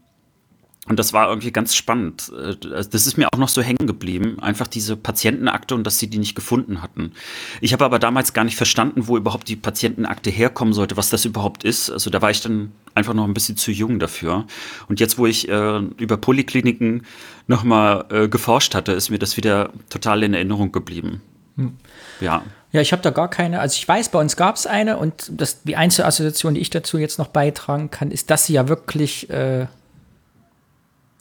[0.88, 2.32] Und das war irgendwie ganz spannend.
[2.38, 4.40] Äh, das ist mir auch noch so hängen geblieben.
[4.40, 7.12] Einfach diese Patientenakte und dass sie die nicht gefunden hatten.
[7.60, 11.26] Ich habe aber damals gar nicht verstanden, wo überhaupt die Patientenakte herkommen sollte, was das
[11.26, 11.90] überhaupt ist.
[11.90, 14.46] Also da war ich dann einfach noch ein bisschen zu jung dafür.
[14.88, 17.04] Und jetzt, wo ich äh, über Polikliniken
[17.48, 21.22] nochmal äh, geforscht hatte, ist mir das wieder total in Erinnerung geblieben.
[21.58, 21.74] Hm.
[22.22, 22.44] Ja.
[22.72, 23.62] Ja, ich habe da gar keine.
[23.62, 26.70] Also ich weiß, bei uns gab es eine und das, die einzige Assoziation, die ich
[26.70, 29.68] dazu jetzt noch beitragen kann, ist, dass sie ja wirklich äh,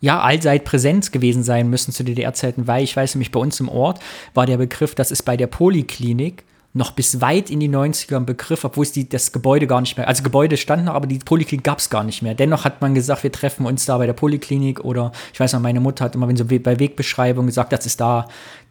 [0.05, 3.71] ja, allseit Präsenz gewesen sein müssen zu DDR-Zeiten, weil ich weiß nämlich, bei uns im
[3.71, 4.01] Ort
[4.35, 6.45] war der Begriff, das ist bei der Poliklinik
[6.75, 9.97] noch bis weit in die 90er ein Begriff, obwohl es die, das Gebäude gar nicht
[9.97, 12.35] mehr, also Gebäude stand noch, aber die Poliklinik gab es gar nicht mehr.
[12.35, 15.61] Dennoch hat man gesagt, wir treffen uns da bei der Poliklinik oder ich weiß noch,
[15.61, 18.29] meine Mutter hat immer, wenn so bei Wegbeschreibung gesagt, das ist da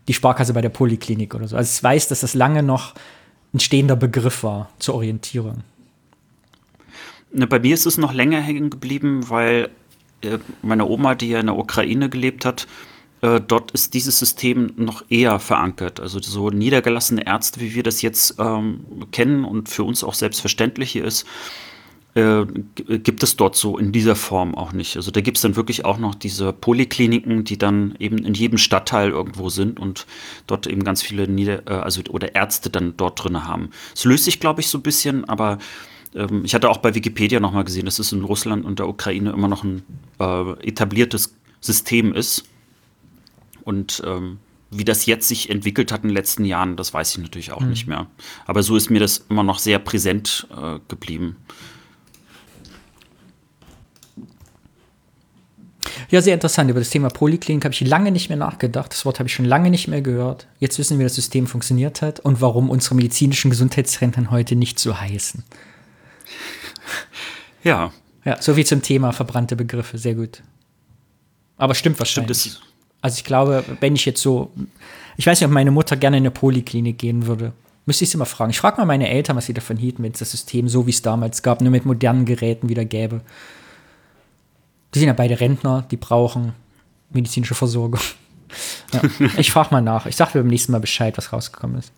[0.07, 1.57] die Sparkasse bei der Poliklinik oder so.
[1.57, 2.93] Also ich weiß, dass das lange noch
[3.55, 5.63] ein stehender Begriff war zur Orientierung.
[7.31, 9.69] Bei mir ist es noch länger hängen geblieben, weil
[10.23, 12.67] äh, meine Oma, die ja in der Ukraine gelebt hat,
[13.21, 15.99] äh, dort ist dieses System noch eher verankert.
[15.99, 20.91] Also so niedergelassene Ärzte, wie wir das jetzt ähm, kennen und für uns auch selbstverständlich
[20.91, 21.25] hier ist,
[22.15, 22.45] äh,
[22.99, 24.97] gibt es dort so in dieser Form auch nicht.
[24.97, 28.57] Also da gibt es dann wirklich auch noch diese Polikliniken, die dann eben in jedem
[28.57, 30.05] Stadtteil irgendwo sind und
[30.45, 33.69] dort eben ganz viele Nieder äh, also oder Ärzte dann dort drin haben.
[33.95, 35.57] Es löst sich, glaube ich, so ein bisschen, aber
[36.15, 39.31] ähm, ich hatte auch bei Wikipedia nochmal gesehen, dass es in Russland und der Ukraine
[39.31, 39.83] immer noch ein
[40.19, 42.45] äh, etabliertes System ist.
[43.63, 44.39] Und ähm,
[44.69, 47.61] wie das jetzt sich entwickelt hat in den letzten Jahren, das weiß ich natürlich auch
[47.61, 47.69] mhm.
[47.69, 48.07] nicht mehr.
[48.45, 51.37] Aber so ist mir das immer noch sehr präsent äh, geblieben.
[56.09, 56.69] Ja, sehr interessant.
[56.69, 58.93] Über das Thema Poliklinik habe ich lange nicht mehr nachgedacht.
[58.93, 60.47] Das Wort habe ich schon lange nicht mehr gehört.
[60.59, 64.79] Jetzt wissen wir, wie das System funktioniert hat und warum unsere medizinischen Gesundheitszentren heute nicht
[64.79, 65.43] so heißen.
[67.63, 67.93] Ja.
[68.25, 69.97] Ja, so wie zum Thema verbrannte Begriffe.
[69.97, 70.41] Sehr gut.
[71.57, 72.37] Aber stimmt wahrscheinlich.
[72.37, 72.61] Stimmt,
[73.01, 74.51] also ich glaube, wenn ich jetzt so,
[75.17, 77.53] ich weiß nicht, ob meine Mutter gerne in eine Poliklinik gehen würde.
[77.85, 78.51] Müsste ich sie mal fragen.
[78.51, 80.91] Ich frage mal meine Eltern, was sie davon hielten, wenn es das System so wie
[80.91, 83.21] es damals gab, nur mit modernen Geräten wieder gäbe.
[84.93, 86.53] Die sind ja beide Rentner, die brauchen
[87.11, 87.99] medizinische Versorgung.
[88.93, 89.01] Ja.
[89.37, 90.05] Ich frage mal nach.
[90.05, 91.91] Ich sage beim nächsten Mal Bescheid, was rausgekommen ist.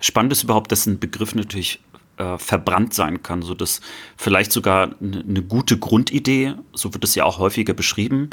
[0.00, 1.80] Spannend ist überhaupt, dass ein Begriff natürlich
[2.16, 3.80] äh, verbrannt sein kann, so dass
[4.16, 8.30] vielleicht sogar eine ne gute Grundidee, so wird es ja auch häufiger beschrieben,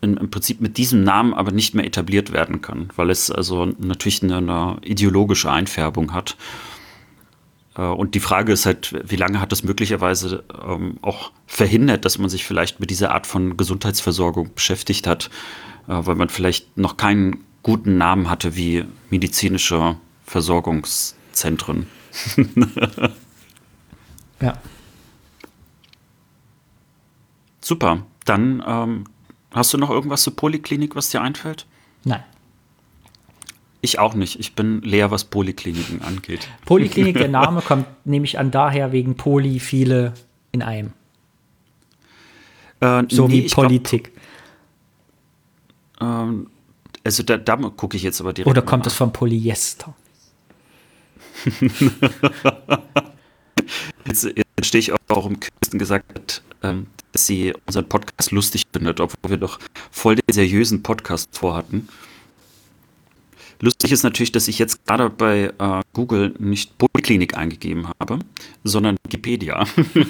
[0.00, 3.66] in, im Prinzip mit diesem Namen aber nicht mehr etabliert werden kann, weil es also
[3.78, 6.36] natürlich eine, eine ideologische Einfärbung hat.
[7.76, 12.18] Äh, und die Frage ist halt, wie lange hat das möglicherweise ähm, auch verhindert, dass
[12.18, 15.30] man sich vielleicht mit dieser Art von Gesundheitsversorgung beschäftigt hat,
[15.86, 19.96] äh, weil man vielleicht noch keinen guten Namen hatte wie medizinische
[20.26, 21.86] Versorgungszentren.
[24.40, 24.58] Ja.
[27.60, 28.04] Super.
[28.24, 29.04] Dann ähm,
[29.52, 31.66] hast du noch irgendwas zur Poliklinik, was dir einfällt?
[32.04, 32.22] Nein.
[33.80, 34.38] Ich auch nicht.
[34.38, 36.48] Ich bin leer, was Polikliniken angeht.
[36.66, 40.14] Poliklinik, der Name kommt nämlich an daher wegen Poly, viele
[40.52, 40.92] in einem.
[42.80, 44.12] Äh, so nee, wie Politik.
[45.98, 46.50] Glaub, ähm,
[47.04, 48.50] also da, da gucke ich jetzt aber direkt.
[48.50, 49.94] Oder kommt es von Polyester?
[54.06, 58.64] jetzt, jetzt stehe ich auch, warum Kirsten gesagt hat, ähm, dass sie unseren Podcast lustig
[58.72, 59.58] findet, obwohl wir doch
[59.90, 61.88] voll den seriösen Podcast vorhatten.
[63.62, 68.18] Lustig ist natürlich, dass ich jetzt gerade bei äh, Google nicht Poliklinik eingegeben habe,
[68.64, 69.64] sondern Wikipedia.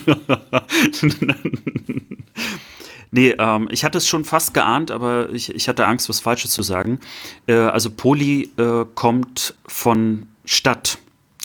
[3.10, 6.52] nee, ähm, ich hatte es schon fast geahnt, aber ich, ich hatte Angst, was Falsches
[6.52, 6.98] zu sagen.
[7.46, 10.96] Äh, also Poli äh, kommt von Stadt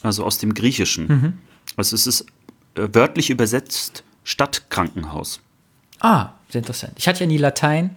[0.03, 1.07] also aus dem Griechischen.
[1.07, 1.33] Mhm.
[1.75, 2.21] Also es ist
[2.75, 5.39] äh, wörtlich übersetzt Stadtkrankenhaus.
[5.99, 6.93] Ah, sehr interessant.
[6.97, 7.95] Ich hatte ja nie Latein.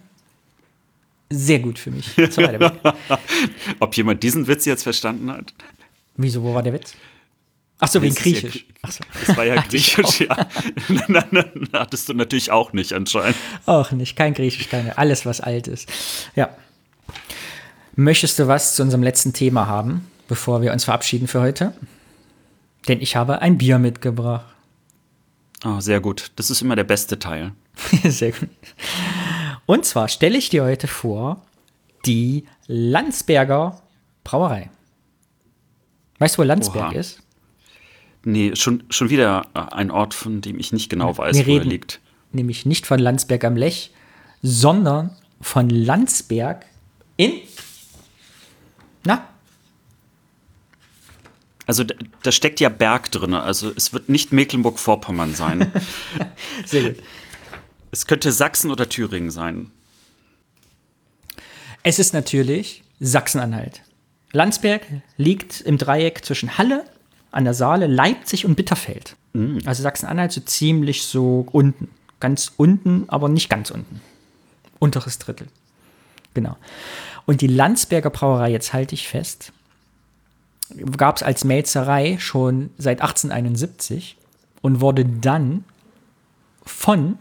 [1.29, 2.09] Sehr gut für mich.
[3.79, 5.53] Ob jemand diesen Witz jetzt verstanden hat?
[6.17, 6.93] Wieso, wo war der Witz?
[7.79, 8.65] Ach so, wegen Griechisch.
[8.83, 9.03] Ja, so.
[9.25, 10.47] Das war ja Griechisch, ja.
[11.07, 13.35] nein, nein, hattest du natürlich auch nicht anscheinend.
[13.65, 14.97] Auch nicht, kein Griechisch, keine.
[14.99, 15.89] Alles, was alt ist.
[16.35, 16.49] Ja.
[17.95, 21.73] Möchtest du was zu unserem letzten Thema haben, bevor wir uns verabschieden für heute?
[22.87, 24.45] Denn ich habe ein Bier mitgebracht.
[25.65, 26.31] Oh, sehr gut.
[26.37, 27.51] Das ist immer der beste Teil.
[28.05, 28.47] sehr gut.
[29.65, 31.45] Und zwar stelle ich dir heute vor
[32.05, 33.81] die Landsberger
[34.23, 34.69] Brauerei.
[36.19, 36.99] Weißt du, wo Landsberg Oha.
[36.99, 37.19] ist?
[38.23, 41.65] Nee, schon, schon wieder ein Ort, von dem ich nicht genau weiß, Wir wo er
[41.65, 41.99] liegt.
[42.31, 43.91] nämlich nicht von Landsberg am Lech,
[44.41, 45.09] sondern
[45.41, 46.65] von Landsberg
[47.17, 47.33] in.
[49.03, 49.27] Na,
[51.71, 53.33] Also da, da steckt ja Berg drin.
[53.33, 55.71] Also es wird nicht Mecklenburg-Vorpommern sein.
[56.65, 57.03] sehr gut.
[57.91, 59.71] es könnte Sachsen oder Thüringen sein.
[61.81, 63.83] Es ist natürlich Sachsen-Anhalt.
[64.33, 66.83] Landsberg liegt im Dreieck zwischen Halle
[67.31, 69.15] an der Saale, Leipzig und Bitterfeld.
[69.65, 71.87] Also Sachsen-Anhalt so ziemlich so unten.
[72.19, 74.01] Ganz unten, aber nicht ganz unten.
[74.79, 75.47] Unteres Drittel.
[76.33, 76.57] Genau.
[77.25, 79.53] Und die Landsberger Brauerei, jetzt halte ich fest,
[80.97, 84.17] gab es als Melzerei schon seit 1871
[84.61, 85.63] und wurde dann
[86.63, 87.17] von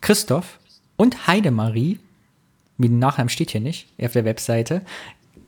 [0.00, 0.58] Christoph
[0.96, 1.98] und Heidemarie,
[2.78, 4.82] wie der Nachnamen steht hier nicht, auf der Webseite,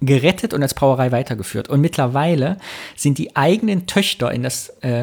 [0.01, 1.69] gerettet und als Brauerei weitergeführt.
[1.69, 2.59] Und mittlerweile
[2.97, 5.03] sind die eigenen Töchter in, das, äh,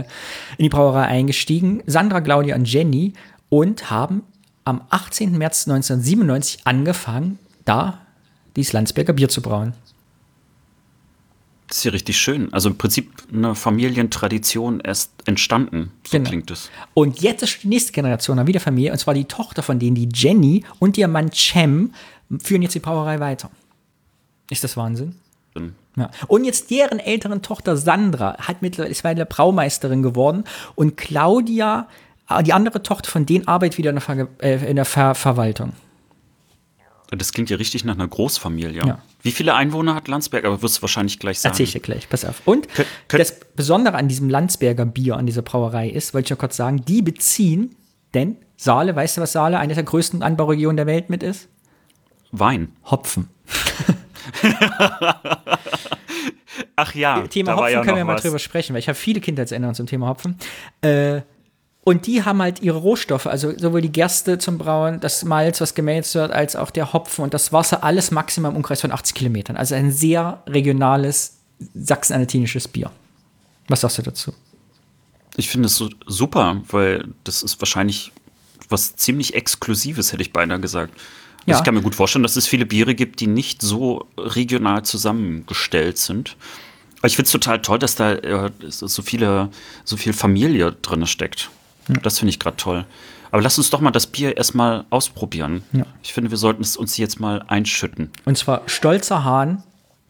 [0.58, 3.14] in die Brauerei eingestiegen, Sandra, Claudia und Jenny,
[3.50, 4.24] und haben
[4.64, 5.38] am 18.
[5.38, 8.00] März 1997 angefangen, da
[8.56, 9.74] dieses Landsberger Bier zu brauen.
[11.72, 12.52] Das ist ja richtig schön.
[12.52, 15.94] Also im Prinzip eine Familientradition erst entstanden.
[16.06, 16.30] So Genau.
[16.30, 16.70] klingt es.
[16.94, 19.96] Und jetzt ist die nächste Generation dann wieder Familie, und zwar die Tochter von denen,
[19.96, 21.94] die Jenny und ihr Mann Cem,
[22.44, 23.50] führen jetzt die Brauerei weiter.
[24.50, 25.16] Ist das Wahnsinn?
[25.96, 26.12] Ja.
[26.28, 30.44] Und jetzt deren älteren Tochter Sandra hat mittlerweile ist mittlerweile Braumeisterin geworden
[30.76, 31.88] und Claudia,
[32.30, 35.16] äh, die andere Tochter von denen, arbeitet wieder in der, Ver äh, in der Ver
[35.16, 35.72] Verwaltung.
[37.12, 38.86] Das klingt ja richtig nach einer Großfamilie.
[38.86, 39.00] Ja.
[39.22, 40.46] Wie viele Einwohner hat Landsberg?
[40.46, 41.52] Aber wirst du wahrscheinlich gleich sagen.
[41.54, 42.42] Erzähl ich dir gleich, pass auf.
[42.46, 46.36] Und Kön- das Besondere an diesem Landsberger Bier, an dieser Brauerei ist, wollte ich ja
[46.38, 47.76] kurz sagen, die beziehen,
[48.14, 51.50] denn Saale, weißt du, was Saale eine der größten Anbauregionen der Welt mit ist?
[52.32, 52.70] Wein.
[52.86, 53.28] Hopfen.
[56.76, 58.22] Ach ja, Thema Hopfen ja können wir mal was.
[58.24, 60.38] drüber sprechen, weil ich habe viele Kindheitserinnerungen zum Thema Hopfen.
[60.82, 61.22] Äh,
[61.84, 65.74] und die haben halt ihre Rohstoffe, also sowohl die Gerste zum Brauen, das Malz, was
[65.74, 69.16] gemälzt wird, als auch der Hopfen und das Wasser, alles maximal im Umkreis von 80
[69.16, 69.58] Kilometern.
[69.58, 71.38] Also ein sehr regionales
[71.74, 72.92] sachsen-anhaltinisches Bier.
[73.68, 74.34] Was sagst du dazu?
[75.38, 78.12] Ich finde es so super, weil das ist wahrscheinlich
[78.70, 80.94] was ziemlich Exklusives, hätte ich beinahe gesagt.
[80.94, 81.04] Also
[81.48, 81.58] Ja.
[81.58, 85.98] Ich kann mir gut vorstellen, dass es viele Biere gibt, die nicht so regional zusammengestellt
[85.98, 86.38] sind.
[87.00, 89.50] Aber ich finde es total toll, dass da äh, so so viele,
[89.84, 91.50] so viel Familie drin steckt.
[91.88, 92.86] Das finde ich gerade toll.
[93.32, 95.64] Aber lass uns doch mal das Bier erstmal ausprobieren.
[95.72, 95.86] Ja.
[96.04, 98.12] Ich finde, wir sollten es uns jetzt mal einschütten.
[98.26, 99.64] Und zwar Stolzer Hahn,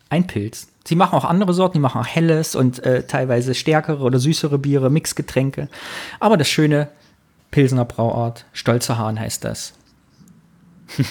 [0.10, 0.68] ein Pilz.
[0.84, 4.58] Sie machen auch andere Sorten, die machen auch helles und äh, teilweise stärkere oder süßere
[4.58, 5.70] Biere, Mixgetränke.
[6.20, 6.90] Aber das schöne
[7.52, 9.74] Pilsener Brauart, Stolzer Hahn heißt das.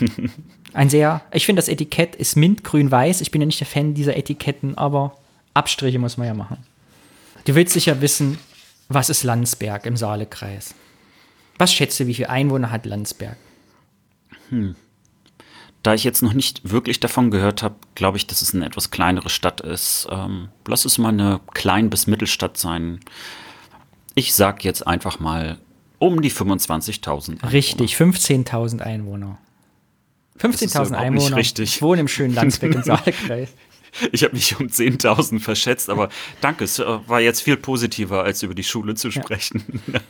[0.73, 3.21] Ein sehr, ich finde das Etikett ist mintgrün-weiß.
[3.21, 5.17] Ich bin ja nicht der Fan dieser Etiketten, aber
[5.55, 6.59] Abstriche muss man ja machen.
[7.45, 8.39] Du willst sicher wissen,
[8.91, 10.75] was ist Landsberg im Saalekreis?
[11.59, 13.37] Was schätzt du, wie viele Einwohner hat Landsberg?
[15.83, 18.91] Da ich jetzt noch nicht wirklich davon gehört habe, glaube ich, dass es eine etwas
[18.91, 20.09] kleinere Stadt ist.
[20.11, 23.01] Ähm, lass es mal eine Klein- bis Mittelstadt sein.
[24.15, 25.59] Ich sag jetzt einfach mal
[25.99, 27.35] um die 25.000.
[27.43, 27.53] Einwohner.
[27.53, 29.39] Richtig, 15.000 Einwohner.
[30.37, 31.37] ist ja 15.000 überhaupt nicht Einwohner.
[31.37, 31.77] richtig.
[31.77, 33.51] Ich wohne im schönen Landsberg im Saalekreis.
[34.13, 36.09] Ich habe mich um 10.000 verschätzt, aber
[36.41, 39.65] danke, es äh, war jetzt viel positiver, als über die Schule zu sprechen.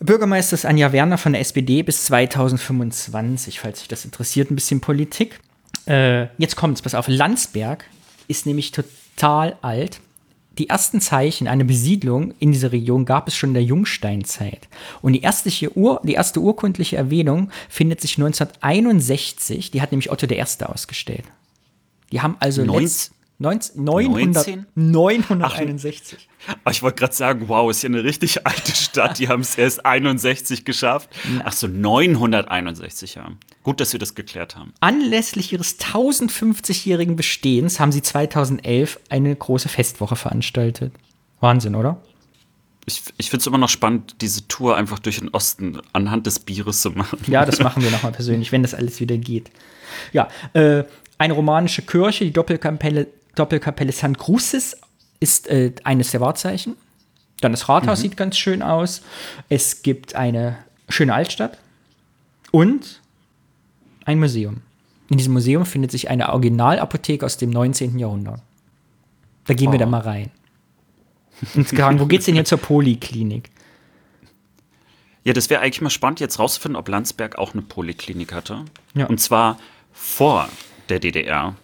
[0.00, 4.80] Bürgermeister ist Anja Werner von der SPD bis 2025, falls sich das interessiert, ein bisschen
[4.80, 5.38] Politik.
[5.86, 7.06] Äh, jetzt kommt's, pass auf.
[7.08, 7.84] Landsberg
[8.28, 10.00] ist nämlich total alt.
[10.58, 14.68] Die ersten Zeichen einer Besiedlung in dieser Region gab es schon in der Jungsteinzeit.
[15.00, 19.70] Und die erste, Ur, die erste urkundliche Erwähnung findet sich 1961.
[19.70, 20.44] Die hat nämlich Otto I.
[20.64, 21.24] ausgestellt.
[22.12, 24.66] Die haben also Neunz- letzt- 19, 900, 19?
[24.76, 26.28] 961.
[26.62, 29.18] Aber ich wollte gerade sagen, wow, ist ja eine richtig alte Stadt.
[29.18, 31.08] Die haben es erst 61 geschafft.
[31.44, 33.32] Ach so, 961 Jahre.
[33.64, 34.72] Gut, dass wir das geklärt haben.
[34.78, 40.92] Anlässlich ihres 1050-jährigen Bestehens haben sie 2011 eine große Festwoche veranstaltet.
[41.40, 42.00] Wahnsinn, oder?
[42.86, 46.40] Ich, ich finde es immer noch spannend, diese Tour einfach durch den Osten anhand des
[46.40, 47.18] Bieres zu machen.
[47.26, 49.50] Ja, das machen wir nochmal persönlich, wenn das alles wieder geht.
[50.12, 50.84] Ja, äh,
[51.22, 53.06] eine romanische Kirche, die Doppelkapelle,
[53.36, 54.18] Doppelkapelle St.
[54.18, 54.76] Crucis,
[55.20, 56.74] ist äh, eines der Wahrzeichen.
[57.40, 59.02] Dann das Rathaus sieht ganz schön aus.
[59.48, 60.58] Es gibt eine
[60.88, 61.58] schöne Altstadt
[62.50, 63.00] und
[64.04, 64.62] ein Museum.
[65.10, 67.98] In diesem Museum findet sich eine Originalapotheke aus dem 19.
[67.98, 68.40] Jahrhundert.
[69.46, 69.78] Da gehen wir Oh.
[69.80, 70.30] dann mal rein.
[71.54, 73.50] Und fragen, wo geht's denn hier zur Poliklinik?
[75.24, 78.64] Ja, das wäre eigentlich mal spannend, jetzt rauszufinden, ob Landsberg auch eine Poliklinik hatte.
[78.94, 79.06] Ja.
[79.06, 79.56] Und zwar
[79.92, 80.48] vor
[80.92, 81.54] der DDR.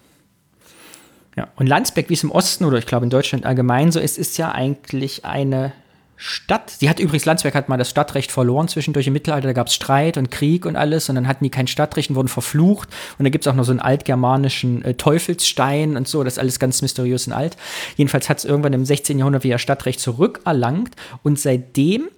[1.36, 4.18] Ja, und Landsberg, wie es im Osten oder ich glaube in Deutschland allgemein so ist,
[4.18, 5.72] ist ja eigentlich eine
[6.16, 6.80] Stadt.
[6.80, 9.46] Die hat übrigens, Landsberg hat mal das Stadtrecht verloren zwischendurch im Mittelalter.
[9.46, 12.16] Da gab es Streit und Krieg und alles und dann hatten die kein Stadtrecht und
[12.16, 12.88] wurden verflucht.
[13.18, 16.24] Und da gibt es auch noch so einen altgermanischen äh, Teufelsstein und so.
[16.24, 17.56] Das ist alles ganz mysteriös und alt.
[17.96, 19.16] Jedenfalls hat es irgendwann im 16.
[19.16, 22.08] Jahrhundert wieder Stadtrecht zurückerlangt und seitdem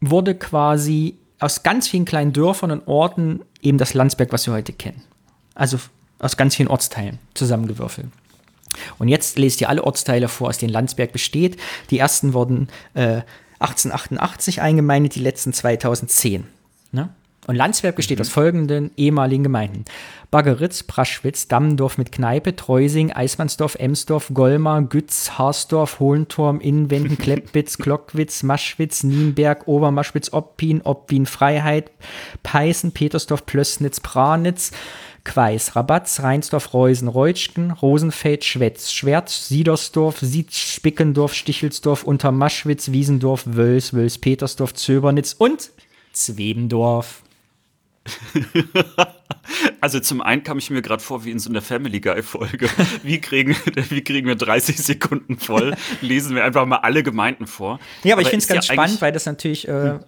[0.00, 4.72] wurde quasi aus ganz vielen kleinen Dörfern und Orten eben das Landsberg, was wir heute
[4.72, 5.02] kennen.
[5.56, 5.78] Also
[6.22, 8.06] aus ganz vielen Ortsteilen zusammengewürfelt.
[8.98, 11.58] Und jetzt lest ihr alle Ortsteile vor, aus denen Landsberg besteht.
[11.90, 13.20] Die ersten wurden äh,
[13.58, 16.44] 1888 eingemeindet, die letzten 2010.
[16.90, 17.10] Ne?
[17.46, 18.22] Und Landsberg besteht mhm.
[18.22, 19.84] aus folgenden ehemaligen Gemeinden.
[20.30, 28.42] Baggeritz, Praschwitz, Dammendorf mit Kneipe, Treusing, Eismannsdorf, Emsdorf, Golmar, Gütz, Harsdorf, Hohenturm, Innenwenden, Kleppwitz, Glockwitz,
[28.42, 31.90] Maschwitz, Nienberg, Obermaschwitz, Oppin, Oppin, Freiheit,
[32.44, 34.70] Peißen, Petersdorf, Plössnitz, Pranitz,
[35.24, 43.94] Queis, Rabatz, Reinsdorf, Reusen, Reutschken, Rosenfeld, Schwetz, Schwerz, Siedersdorf, Sied, Spickendorf, Stichelsdorf, Untermaschwitz, Wiesendorf, Wöls,
[43.94, 45.70] Wöls, Petersdorf, Zöbernitz und
[46.12, 47.22] Zwebendorf.
[49.80, 52.68] Also zum einen kam ich mir gerade vor wie in so einer Family Guy Folge.
[53.02, 53.56] Wie kriegen,
[53.90, 55.74] wie kriegen wir 30 Sekunden voll?
[56.00, 57.80] Lesen wir einfach mal alle Gemeinden vor.
[58.04, 59.98] Ja, aber, aber ich finde es ganz ja spannend, weil das natürlich äh,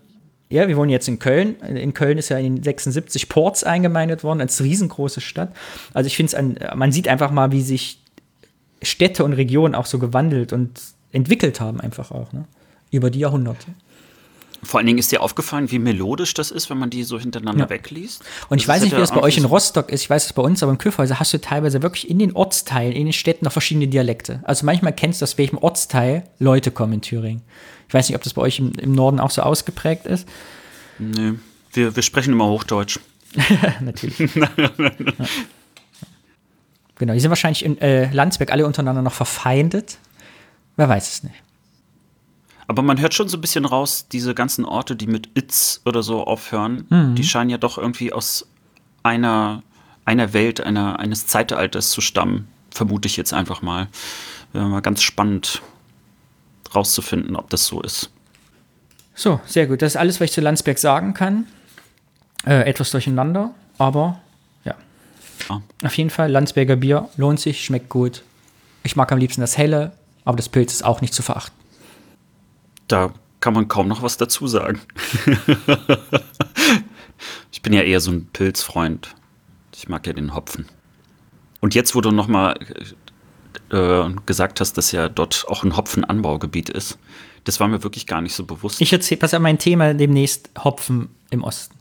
[0.54, 1.56] ja, wir wohnen jetzt in Köln.
[1.60, 5.52] In Köln ist ja in 76 Ports eingemeindet worden, als riesengroße Stadt.
[5.92, 7.98] Also ich finde es, man sieht einfach mal, wie sich
[8.80, 10.80] Städte und Regionen auch so gewandelt und
[11.10, 12.44] entwickelt haben, einfach auch, ne?
[12.92, 13.66] Über die Jahrhunderte.
[14.62, 17.64] Vor allen Dingen ist dir aufgefallen, wie melodisch das ist, wenn man die so hintereinander
[17.64, 17.70] ja.
[17.70, 18.22] wegliest.
[18.48, 20.32] Und ich das weiß nicht, wie das bei euch in Rostock ist, ich weiß es
[20.32, 23.44] bei uns, aber in Küffhäuser hast du teilweise wirklich in den Ortsteilen, in den Städten
[23.44, 24.40] noch verschiedene Dialekte.
[24.44, 27.42] Also manchmal kennst du, aus welchem Ortsteil Leute kommen in Thüringen.
[27.94, 30.28] Ich weiß nicht, ob das bei euch im, im Norden auch so ausgeprägt ist.
[30.98, 31.34] Nee,
[31.74, 32.98] wir, wir sprechen immer Hochdeutsch.
[33.80, 34.34] Natürlich.
[34.34, 34.50] ja.
[36.96, 39.98] Genau, die sind wahrscheinlich in äh, Landsberg alle untereinander noch verfeindet.
[40.76, 41.34] Wer weiß es nicht.
[42.66, 46.02] Aber man hört schon so ein bisschen raus, diese ganzen Orte, die mit Itz oder
[46.02, 47.14] so aufhören, mhm.
[47.14, 48.48] die scheinen ja doch irgendwie aus
[49.04, 49.62] einer,
[50.04, 53.86] einer Welt, einer, eines Zeitalters zu stammen, vermute ich jetzt einfach mal.
[54.52, 55.62] Wäre mal ganz spannend
[56.74, 58.10] rauszufinden, ob das so ist.
[59.14, 59.82] So, sehr gut.
[59.82, 61.46] Das ist alles, was ich zu Landsberg sagen kann.
[62.46, 64.20] Äh, etwas durcheinander, aber
[64.64, 64.74] ja.
[65.48, 65.60] Ah.
[65.82, 68.22] Auf jeden Fall, Landsberger Bier lohnt sich, schmeckt gut.
[68.82, 69.92] Ich mag am liebsten das Helle,
[70.24, 71.56] aber das Pilz ist auch nicht zu verachten.
[72.88, 74.80] Da kann man kaum noch was dazu sagen.
[77.52, 79.14] ich bin ja eher so ein Pilzfreund.
[79.74, 80.66] Ich mag ja den Hopfen.
[81.60, 82.58] Und jetzt, wo du noch mal
[83.70, 86.98] äh, gesagt hast, dass ja dort auch ein Hopfenanbaugebiet ist,
[87.44, 88.80] das war mir wirklich gar nicht so bewusst.
[88.80, 91.76] Ich erzähle, pass auf mein Thema demnächst Hopfen im Osten.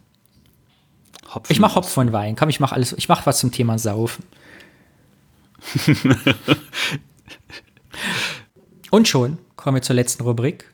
[1.34, 2.36] Hopfen ich mache Hopfen und Wein.
[2.36, 2.94] Komm, ich mache alles.
[2.94, 4.26] Ich mache was zum Thema Saufen.
[8.92, 10.70] und schon kommen wir zur letzten Rubrik.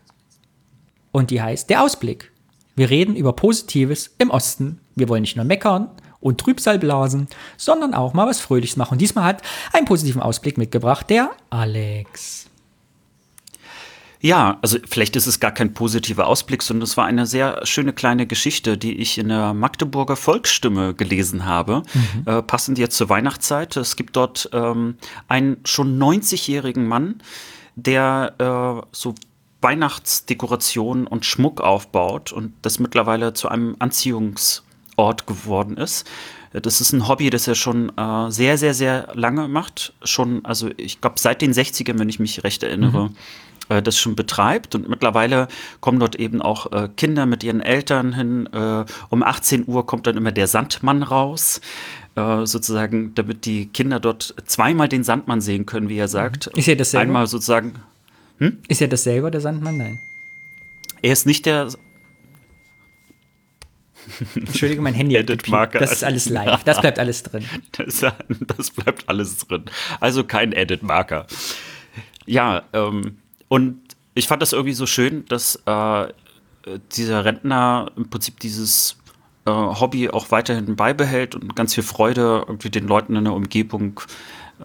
[1.11, 2.31] Und die heißt der Ausblick.
[2.75, 4.79] Wir reden über Positives im Osten.
[4.95, 5.89] Wir wollen nicht nur meckern
[6.21, 8.93] und Trübsal blasen, sondern auch mal was Fröhliches machen.
[8.93, 9.41] Und diesmal hat
[9.73, 12.49] einen positiven Ausblick mitgebracht der Alex.
[14.21, 17.93] Ja, also vielleicht ist es gar kein positiver Ausblick, sondern es war eine sehr schöne
[17.93, 22.23] kleine Geschichte, die ich in der Magdeburger Volksstimme gelesen habe, mhm.
[22.25, 23.77] äh, passend jetzt zur Weihnachtszeit.
[23.77, 24.97] Es gibt dort ähm,
[25.29, 27.21] einen schon 90-jährigen Mann,
[27.75, 28.33] der
[28.83, 29.15] äh, so
[29.61, 33.75] Weihnachtsdekoration und Schmuck aufbaut und das mittlerweile zu einem
[34.99, 36.07] Anziehungsort geworden ist.
[36.51, 39.93] Das ist ein Hobby, das er schon äh, sehr, sehr, sehr lange macht.
[40.03, 43.15] Schon, also ich glaube, seit den 60ern, wenn ich mich recht erinnere, mhm.
[43.69, 44.73] äh, das schon betreibt.
[44.73, 45.47] Und mittlerweile
[45.79, 48.49] kommen dort eben auch äh, Kinder mit ihren Eltern hin.
[48.51, 51.61] Äh, um 18 Uhr kommt dann immer der Sandmann raus.
[52.15, 56.47] Äh, sozusagen, damit die Kinder dort zweimal den Sandmann sehen können, wie er sagt.
[56.47, 57.03] Ist er das selber?
[57.03, 57.75] Einmal sozusagen
[58.39, 58.57] hm?
[58.67, 59.77] Ist er das selber, der Sandmann?
[59.77, 59.99] Nein.
[61.01, 61.69] Er ist nicht der.
[64.35, 65.79] Entschuldige, mein Handy Edit Marker.
[65.79, 66.63] Das ist alles live.
[66.63, 67.45] Das bleibt alles drin.
[67.71, 68.03] Das,
[68.57, 69.65] das bleibt alles drin.
[69.99, 71.27] Also kein Edit Marker.
[72.25, 73.79] Ja, ähm, und
[74.13, 76.07] ich fand das irgendwie so schön, dass äh,
[76.91, 78.97] dieser Rentner im Prinzip dieses
[79.45, 84.01] äh, Hobby auch weiterhin beibehält und ganz viel Freude irgendwie den Leuten in der Umgebung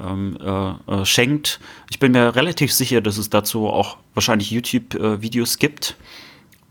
[0.01, 1.61] ähm, äh, äh, schenkt.
[1.91, 5.97] Ich bin mir relativ sicher, dass es dazu auch wahrscheinlich YouTube-Videos gibt.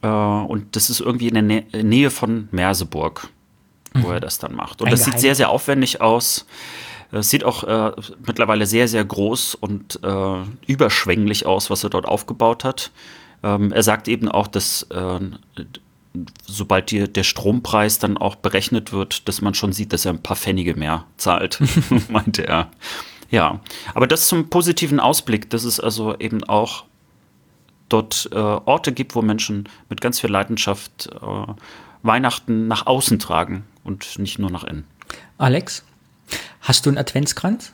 [0.04, 3.30] Äh, und das ist irgendwie in der Nä Nähe von Merseburg,
[3.94, 4.14] wo mhm.
[4.14, 4.82] er das dann macht.
[4.82, 5.14] Und Ein das Geheim.
[5.14, 6.46] sieht sehr, sehr aufwendig aus.
[7.12, 7.92] Es sieht auch äh,
[8.26, 10.36] mittlerweile sehr, sehr groß und äh,
[10.66, 12.92] überschwänglich aus, was er dort aufgebaut hat.
[13.44, 15.20] Ähm, er sagt eben auch, dass äh,
[16.46, 20.24] sobald die, der Strompreis dann auch berechnet wird, dass man schon sieht, dass er ein
[20.24, 21.60] paar Pfennige mehr zahlt,
[22.10, 22.72] meinte er.
[23.30, 23.60] Ja,
[23.94, 26.86] aber das zum positiven Ausblick, dass es also eben auch
[27.94, 31.54] dort äh, Orte gibt, wo Menschen mit ganz viel Leidenschaft äh,
[32.02, 34.86] Weihnachten nach außen tragen und nicht nur nach innen.
[35.38, 35.84] Alex,
[36.62, 37.74] hast du einen Adventskranz?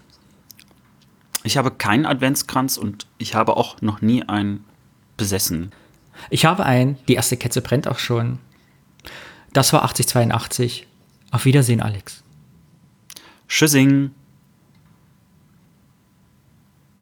[1.43, 4.65] Ich habe keinen Adventskranz und ich habe auch noch nie einen
[5.15, 5.72] besessen.
[6.30, 8.39] Ich habe einen, die erste Ketze brennt auch schon.
[9.53, 10.86] Das war 8082.
[11.32, 12.24] Auf Wiedersehen, Alex.
[13.47, 14.11] Tschüssing.